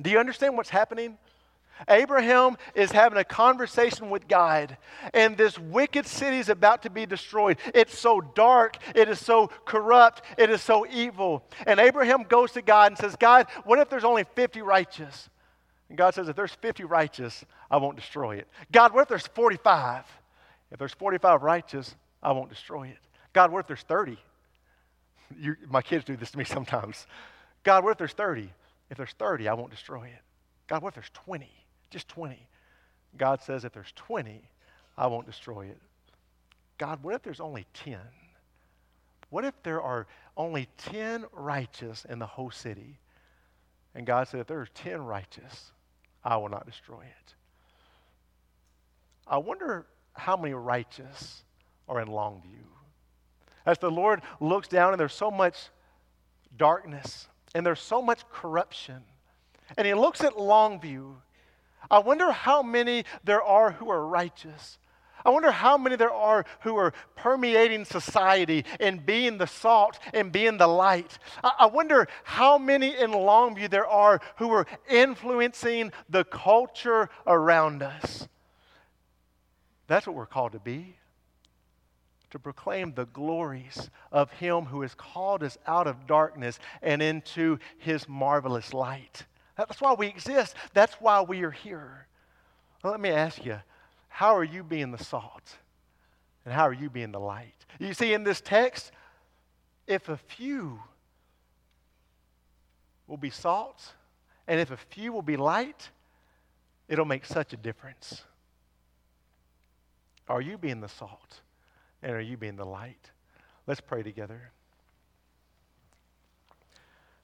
Do 0.00 0.10
you 0.10 0.18
understand 0.18 0.56
what's 0.56 0.70
happening? 0.70 1.18
Abraham 1.88 2.56
is 2.74 2.90
having 2.90 3.18
a 3.18 3.24
conversation 3.24 4.08
with 4.08 4.28
God, 4.28 4.76
and 5.12 5.36
this 5.36 5.58
wicked 5.58 6.06
city 6.06 6.38
is 6.38 6.48
about 6.48 6.82
to 6.84 6.90
be 6.90 7.04
destroyed. 7.04 7.58
It's 7.74 7.98
so 7.98 8.20
dark, 8.20 8.78
it 8.94 9.08
is 9.08 9.22
so 9.22 9.48
corrupt, 9.66 10.22
it 10.38 10.48
is 10.48 10.62
so 10.62 10.86
evil. 10.86 11.44
And 11.66 11.78
Abraham 11.78 12.22
goes 12.22 12.52
to 12.52 12.62
God 12.62 12.92
and 12.92 12.98
says, 12.98 13.14
God, 13.16 13.46
what 13.64 13.78
if 13.78 13.90
there's 13.90 14.04
only 14.04 14.24
50 14.24 14.62
righteous? 14.62 15.28
And 15.88 15.96
God 15.96 16.14
says, 16.14 16.28
if 16.28 16.36
there's 16.36 16.52
50 16.52 16.84
righteous, 16.84 17.44
I 17.70 17.76
won't 17.76 17.96
destroy 17.96 18.36
it. 18.36 18.48
God, 18.72 18.92
what 18.92 19.02
if 19.02 19.08
there's 19.08 19.26
45? 19.28 20.04
If 20.72 20.78
there's 20.78 20.94
45 20.94 21.42
righteous, 21.42 21.94
I 22.22 22.32
won't 22.32 22.48
destroy 22.48 22.88
it. 22.88 22.98
God, 23.32 23.52
what 23.52 23.60
if 23.60 23.66
there's 23.66 23.82
30? 23.82 24.18
You, 25.38 25.56
my 25.68 25.82
kids 25.82 26.04
do 26.04 26.16
this 26.16 26.32
to 26.32 26.38
me 26.38 26.44
sometimes. 26.44 27.06
God, 27.62 27.84
what 27.84 27.92
if 27.92 27.98
there's 27.98 28.12
30? 28.12 28.50
If 28.90 28.96
there's 28.96 29.12
30, 29.18 29.48
I 29.48 29.54
won't 29.54 29.70
destroy 29.70 30.04
it. 30.04 30.22
God, 30.66 30.82
what 30.82 30.88
if 30.88 30.94
there's 30.94 31.10
20? 31.12 31.48
Just 31.90 32.08
20. 32.08 32.38
God 33.16 33.40
says, 33.42 33.64
if 33.64 33.72
there's 33.72 33.92
20, 33.94 34.42
I 34.98 35.06
won't 35.06 35.26
destroy 35.26 35.66
it. 35.66 35.78
God, 36.78 37.02
what 37.02 37.14
if 37.14 37.22
there's 37.22 37.40
only 37.40 37.66
10? 37.74 37.98
What 39.30 39.44
if 39.44 39.54
there 39.62 39.82
are 39.82 40.06
only 40.36 40.68
10 40.78 41.24
righteous 41.32 42.04
in 42.08 42.18
the 42.18 42.26
whole 42.26 42.50
city? 42.50 42.98
And 43.94 44.06
God 44.06 44.28
said, 44.28 44.40
if 44.40 44.46
there 44.46 44.60
are 44.60 44.68
10 44.74 45.02
righteous, 45.04 45.72
I 46.26 46.36
will 46.36 46.48
not 46.48 46.66
destroy 46.66 47.00
it. 47.00 47.34
I 49.26 49.38
wonder 49.38 49.86
how 50.12 50.36
many 50.36 50.54
righteous 50.54 51.42
are 51.88 52.00
in 52.00 52.08
Longview. 52.08 52.66
As 53.64 53.78
the 53.78 53.90
Lord 53.90 54.22
looks 54.40 54.68
down 54.68 54.92
and 54.92 55.00
there's 55.00 55.14
so 55.14 55.30
much 55.30 55.56
darkness 56.56 57.28
and 57.54 57.64
there's 57.64 57.80
so 57.80 58.02
much 58.02 58.28
corruption, 58.28 59.02
and 59.76 59.86
He 59.86 59.94
looks 59.94 60.22
at 60.22 60.34
Longview 60.34 61.14
I 61.90 61.98
wonder 62.00 62.32
how 62.32 62.62
many 62.62 63.04
there 63.24 63.42
are 63.42 63.72
who 63.72 63.90
are 63.90 64.06
righteous. 64.06 64.78
I 65.26 65.30
wonder 65.30 65.50
how 65.50 65.76
many 65.76 65.96
there 65.96 66.12
are 66.12 66.44
who 66.60 66.76
are 66.76 66.92
permeating 67.16 67.84
society 67.84 68.64
and 68.78 69.04
being 69.04 69.38
the 69.38 69.48
salt 69.48 69.98
and 70.14 70.30
being 70.30 70.56
the 70.56 70.68
light. 70.68 71.18
I 71.42 71.66
wonder 71.66 72.06
how 72.22 72.58
many 72.58 72.96
in 72.96 73.10
Longview 73.10 73.68
there 73.68 73.88
are 73.88 74.20
who 74.36 74.52
are 74.52 74.68
influencing 74.88 75.90
the 76.08 76.22
culture 76.22 77.10
around 77.26 77.82
us. 77.82 78.28
That's 79.88 80.06
what 80.06 80.14
we're 80.14 80.26
called 80.26 80.52
to 80.52 80.60
be 80.60 80.96
to 82.30 82.38
proclaim 82.38 82.92
the 82.94 83.06
glories 83.06 83.90
of 84.12 84.30
Him 84.30 84.66
who 84.66 84.82
has 84.82 84.94
called 84.94 85.42
us 85.42 85.58
out 85.66 85.88
of 85.88 86.06
darkness 86.06 86.60
and 86.82 87.02
into 87.02 87.58
His 87.78 88.08
marvelous 88.08 88.72
light. 88.72 89.24
That's 89.56 89.80
why 89.80 89.94
we 89.94 90.06
exist. 90.06 90.54
That's 90.72 90.94
why 90.94 91.22
we 91.22 91.42
are 91.42 91.50
here. 91.50 92.06
Well, 92.84 92.92
let 92.92 93.00
me 93.00 93.10
ask 93.10 93.44
you 93.44 93.58
how 94.16 94.34
are 94.34 94.44
you 94.44 94.62
being 94.62 94.92
the 94.92 95.04
salt? 95.04 95.58
And 96.46 96.54
how 96.54 96.66
are 96.66 96.72
you 96.72 96.88
being 96.88 97.12
the 97.12 97.20
light? 97.20 97.66
You 97.78 97.92
see, 97.92 98.14
in 98.14 98.24
this 98.24 98.40
text, 98.40 98.90
if 99.86 100.08
a 100.08 100.16
few 100.16 100.80
will 103.06 103.18
be 103.18 103.28
salt 103.28 103.92
and 104.48 104.58
if 104.58 104.70
a 104.70 104.76
few 104.78 105.12
will 105.12 105.20
be 105.20 105.36
light, 105.36 105.90
it'll 106.88 107.04
make 107.04 107.26
such 107.26 107.52
a 107.52 107.58
difference. 107.58 108.22
Are 110.30 110.40
you 110.40 110.56
being 110.56 110.80
the 110.80 110.88
salt? 110.88 111.42
And 112.02 112.12
are 112.12 112.20
you 112.22 112.38
being 112.38 112.56
the 112.56 112.64
light? 112.64 113.10
Let's 113.66 113.82
pray 113.82 114.02
together. 114.02 114.50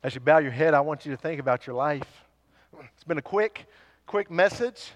As 0.02 0.14
you 0.14 0.20
bow 0.20 0.40
your 0.40 0.50
head, 0.50 0.74
I 0.74 0.82
want 0.82 1.06
you 1.06 1.12
to 1.12 1.16
think 1.16 1.40
about 1.40 1.66
your 1.66 1.74
life. 1.74 2.26
It's 2.78 3.04
been 3.04 3.16
a 3.16 3.22
quick, 3.22 3.64
quick 4.06 4.30
message, 4.30 4.90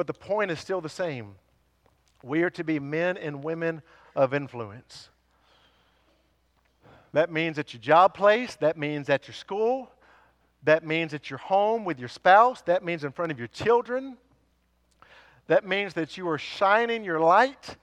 but 0.00 0.06
the 0.06 0.14
point 0.14 0.50
is 0.50 0.58
still 0.58 0.80
the 0.80 0.88
same. 0.88 1.34
We 2.22 2.42
are 2.42 2.48
to 2.48 2.64
be 2.64 2.78
men 2.78 3.18
and 3.18 3.44
women 3.44 3.82
of 4.16 4.32
influence. 4.32 5.10
That 7.12 7.30
means 7.30 7.58
at 7.58 7.74
your 7.74 7.82
job 7.82 8.14
place, 8.14 8.56
that 8.56 8.78
means 8.78 9.10
at 9.10 9.28
your 9.28 9.34
school, 9.34 9.90
that 10.62 10.86
means 10.86 11.12
at 11.12 11.28
your 11.28 11.38
home 11.38 11.84
with 11.84 11.98
your 11.98 12.08
spouse, 12.08 12.62
that 12.62 12.82
means 12.82 13.04
in 13.04 13.12
front 13.12 13.30
of 13.30 13.38
your 13.38 13.48
children. 13.48 14.16
That 15.48 15.66
means 15.66 15.92
that 15.92 16.16
you 16.16 16.26
are 16.30 16.38
shining 16.38 17.04
your 17.04 17.20
light 17.20 17.76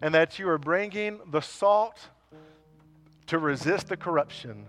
and 0.00 0.14
that 0.14 0.38
you 0.38 0.48
are 0.48 0.56
bringing 0.56 1.20
the 1.30 1.42
salt 1.42 2.08
to 3.26 3.38
resist 3.38 3.88
the 3.88 3.96
corruption 3.98 4.64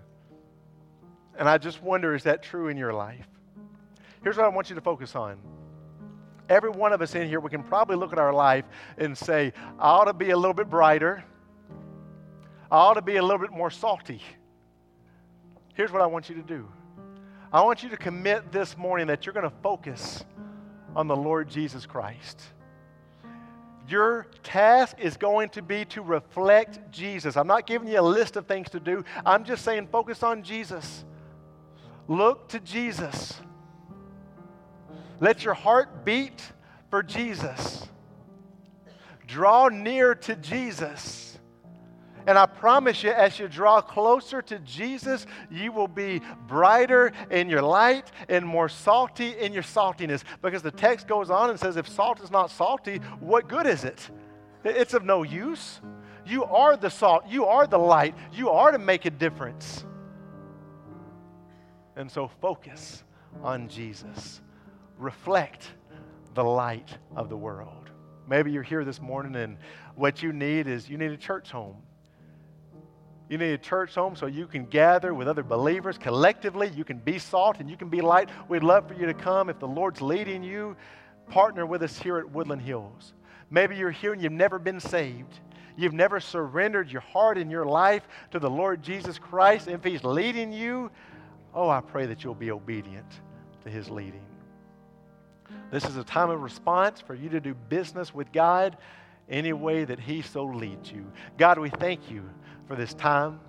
and 1.37 1.49
I 1.49 1.57
just 1.57 1.81
wonder 1.81 2.13
is 2.13 2.23
that 2.23 2.43
true 2.43 2.67
in 2.67 2.77
your 2.77 2.93
life? 2.93 3.27
Here's 4.23 4.37
what 4.37 4.45
I 4.45 4.49
want 4.49 4.69
you 4.69 4.75
to 4.75 4.81
focus 4.81 5.15
on. 5.15 5.37
Every 6.47 6.69
one 6.69 6.93
of 6.93 7.01
us 7.01 7.15
in 7.15 7.27
here, 7.27 7.39
we 7.39 7.49
can 7.49 7.63
probably 7.63 7.95
look 7.95 8.13
at 8.13 8.19
our 8.19 8.33
life 8.33 8.65
and 8.97 9.17
say, 9.17 9.53
I 9.79 9.89
ought 9.89 10.05
to 10.05 10.13
be 10.13 10.29
a 10.29 10.37
little 10.37 10.53
bit 10.53 10.69
brighter. 10.69 11.23
I 12.71 12.77
ought 12.77 12.93
to 12.95 13.01
be 13.01 13.17
a 13.17 13.21
little 13.21 13.39
bit 13.39 13.51
more 13.51 13.71
salty. 13.71 14.21
Here's 15.73 15.91
what 15.91 16.01
I 16.01 16.05
want 16.05 16.29
you 16.29 16.35
to 16.35 16.41
do 16.41 16.67
I 17.51 17.61
want 17.61 17.83
you 17.83 17.89
to 17.89 17.97
commit 17.97 18.51
this 18.51 18.77
morning 18.77 19.07
that 19.07 19.25
you're 19.25 19.33
going 19.33 19.49
to 19.49 19.55
focus 19.61 20.23
on 20.95 21.07
the 21.07 21.15
Lord 21.15 21.49
Jesus 21.49 21.85
Christ. 21.85 22.41
Your 23.87 24.25
task 24.41 24.97
is 24.99 25.15
going 25.15 25.49
to 25.49 25.61
be 25.61 25.85
to 25.85 26.01
reflect 26.01 26.91
Jesus. 26.91 27.37
I'm 27.37 27.45
not 27.47 27.67
giving 27.67 27.87
you 27.87 27.99
a 27.99 28.01
list 28.01 28.35
of 28.35 28.47
things 28.47 28.69
to 28.71 28.79
do. 28.79 29.03
I'm 29.25 29.43
just 29.43 29.63
saying 29.63 29.89
focus 29.91 30.23
on 30.23 30.41
Jesus. 30.41 31.05
Look 32.07 32.49
to 32.49 32.59
Jesus. 32.59 33.33
Let 35.19 35.43
your 35.43 35.53
heart 35.53 36.05
beat 36.05 36.41
for 36.89 37.01
Jesus. 37.01 37.87
Draw 39.27 39.69
near 39.69 40.15
to 40.15 40.35
Jesus. 40.35 41.37
And 42.27 42.39
I 42.39 42.47
promise 42.47 43.03
you, 43.03 43.11
as 43.11 43.37
you 43.37 43.47
draw 43.47 43.81
closer 43.81 44.41
to 44.41 44.57
Jesus, 44.59 45.27
you 45.51 45.71
will 45.71 45.87
be 45.87 46.21
brighter 46.47 47.11
in 47.29 47.49
your 47.49 47.61
light 47.61 48.11
and 48.29 48.45
more 48.45 48.67
salty 48.67 49.37
in 49.37 49.53
your 49.53 49.63
saltiness. 49.63 50.23
Because 50.41 50.63
the 50.63 50.71
text 50.71 51.07
goes 51.07 51.29
on 51.29 51.51
and 51.51 51.59
says, 51.59 51.77
if 51.77 51.87
salt 51.87 52.21
is 52.21 52.31
not 52.31 52.49
salty, 52.49 52.97
what 53.19 53.47
good 53.47 53.67
is 53.67 53.83
it? 53.83 54.09
It's 54.63 54.95
of 54.95 55.05
no 55.05 55.21
use. 55.21 55.79
You 56.25 56.45
are 56.45 56.75
the 56.75 56.89
salt, 56.89 57.27
you 57.27 57.45
are 57.45 57.67
the 57.67 57.77
light, 57.77 58.15
you 58.33 58.49
are 58.49 58.71
to 58.71 58.79
make 58.79 59.05
a 59.05 59.11
difference. 59.11 59.85
And 61.95 62.11
so 62.11 62.27
focus 62.41 63.03
on 63.43 63.69
Jesus. 63.69 64.41
Reflect 64.97 65.71
the 66.33 66.43
light 66.43 66.97
of 67.15 67.29
the 67.29 67.37
world. 67.37 67.89
Maybe 68.27 68.51
you're 68.51 68.63
here 68.63 68.83
this 68.83 69.01
morning 69.01 69.35
and 69.35 69.57
what 69.95 70.23
you 70.23 70.33
need 70.33 70.67
is 70.67 70.89
you 70.89 70.97
need 70.97 71.11
a 71.11 71.17
church 71.17 71.51
home. 71.51 71.77
You 73.29 73.37
need 73.37 73.51
a 73.53 73.57
church 73.57 73.95
home 73.95 74.15
so 74.15 74.27
you 74.27 74.45
can 74.47 74.65
gather 74.65 75.13
with 75.13 75.27
other 75.27 75.43
believers 75.43 75.97
collectively. 75.97 76.69
You 76.75 76.83
can 76.83 76.99
be 76.99 77.17
salt 77.17 77.59
and 77.59 77.69
you 77.69 77.77
can 77.77 77.89
be 77.89 78.01
light. 78.01 78.29
We'd 78.49 78.63
love 78.63 78.87
for 78.87 78.93
you 78.93 79.05
to 79.05 79.13
come. 79.13 79.49
If 79.49 79.59
the 79.59 79.67
Lord's 79.67 80.01
leading 80.01 80.43
you, 80.43 80.75
partner 81.29 81.65
with 81.65 81.81
us 81.81 81.97
here 81.97 82.17
at 82.17 82.29
Woodland 82.29 82.61
Hills. 82.61 83.13
Maybe 83.49 83.75
you're 83.75 83.91
here 83.91 84.13
and 84.13 84.21
you've 84.21 84.31
never 84.31 84.59
been 84.59 84.79
saved. 84.79 85.39
You've 85.77 85.93
never 85.93 86.19
surrendered 86.19 86.91
your 86.91 87.01
heart 87.01 87.37
and 87.37 87.51
your 87.51 87.65
life 87.65 88.07
to 88.31 88.39
the 88.39 88.49
Lord 88.49 88.81
Jesus 88.81 89.17
Christ. 89.17 89.67
If 89.67 89.83
He's 89.83 90.03
leading 90.03 90.53
you, 90.53 90.91
Oh, 91.55 91.69
I 91.69 91.79
pray 91.79 92.05
that 92.07 92.21
you'll 92.21 92.35
be 92.35 92.51
obedient 92.51 93.09
to 93.63 93.69
his 93.69 93.89
leading. 93.89 94.25
This 95.71 95.85
is 95.85 95.97
a 95.97 96.03
time 96.03 96.29
of 96.29 96.41
response 96.41 97.01
for 97.01 97.15
you 97.15 97.29
to 97.29 97.39
do 97.39 97.53
business 97.53 98.13
with 98.13 98.31
God 98.31 98.77
any 99.29 99.53
way 99.53 99.83
that 99.83 99.99
he 99.99 100.21
so 100.21 100.45
leads 100.45 100.91
you. 100.91 101.11
God, 101.37 101.57
we 101.57 101.69
thank 101.69 102.11
you 102.11 102.29
for 102.67 102.75
this 102.75 102.93
time. 102.93 103.39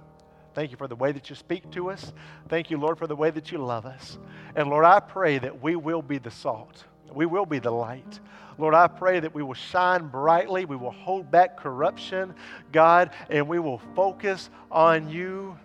Thank 0.55 0.71
you 0.71 0.79
for 0.79 0.89
the 0.89 0.97
way 0.97 1.13
that 1.13 1.29
you 1.29 1.37
speak 1.37 1.71
to 1.73 1.91
us. 1.91 2.15
Thank 2.49 2.71
you, 2.71 2.79
Lord, 2.79 2.99
for 2.99 3.07
the 3.07 3.17
way 3.17 3.31
that 3.31 3.53
you 3.53 3.59
love 3.59 3.85
us. 3.85 4.19
And 4.55 4.71
Lord, 4.71 4.87
I 4.87 5.01
pray 5.01 5.39
that 5.39 5.63
we 5.63 5.77
will 5.77 6.01
be 6.01 6.17
the 6.17 6.31
salt. 6.31 6.85
We 7.13 7.27
will 7.27 7.45
be 7.45 7.59
the 7.59 7.71
light. 7.71 8.21
Lord, 8.59 8.75
I 8.75 8.87
pray 8.87 9.21
that 9.21 9.35
we 9.35 9.43
will 9.43 9.55
shine 9.55 10.09
brightly. 10.09 10.65
We 10.65 10.77
will 10.77 10.93
hold 10.93 11.31
back 11.31 11.59
corruption, 11.59 12.35
God, 12.73 13.11
and 13.29 13.47
we 13.47 13.59
will 13.59 13.83
focus 13.95 14.49
on 14.71 15.11
you 15.11 15.59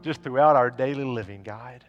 just 0.00 0.22
throughout 0.22 0.56
our 0.56 0.70
daily 0.70 1.04
living, 1.04 1.42
God. 1.42 1.84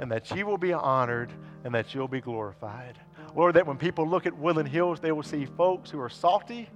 And 0.00 0.10
that 0.10 0.30
you 0.30 0.46
will 0.46 0.58
be 0.58 0.72
honored 0.72 1.30
and 1.64 1.74
that 1.74 1.94
you'll 1.94 2.08
be 2.08 2.20
glorified. 2.20 2.98
Lord, 3.34 3.54
that 3.56 3.66
when 3.66 3.76
people 3.76 4.08
look 4.08 4.26
at 4.26 4.36
Woodland 4.36 4.68
Hills, 4.68 5.00
they 5.00 5.12
will 5.12 5.22
see 5.22 5.44
folks 5.44 5.90
who 5.90 6.00
are 6.00 6.08
salty 6.08 6.68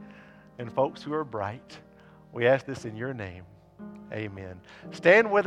and 0.58 0.72
folks 0.72 1.02
who 1.02 1.12
are 1.12 1.24
bright. 1.24 1.78
We 2.32 2.46
ask 2.46 2.66
this 2.66 2.84
in 2.84 2.96
your 2.96 3.14
name. 3.14 3.44
Amen. 4.12 4.60
Stand 4.90 5.30
with 5.30 5.46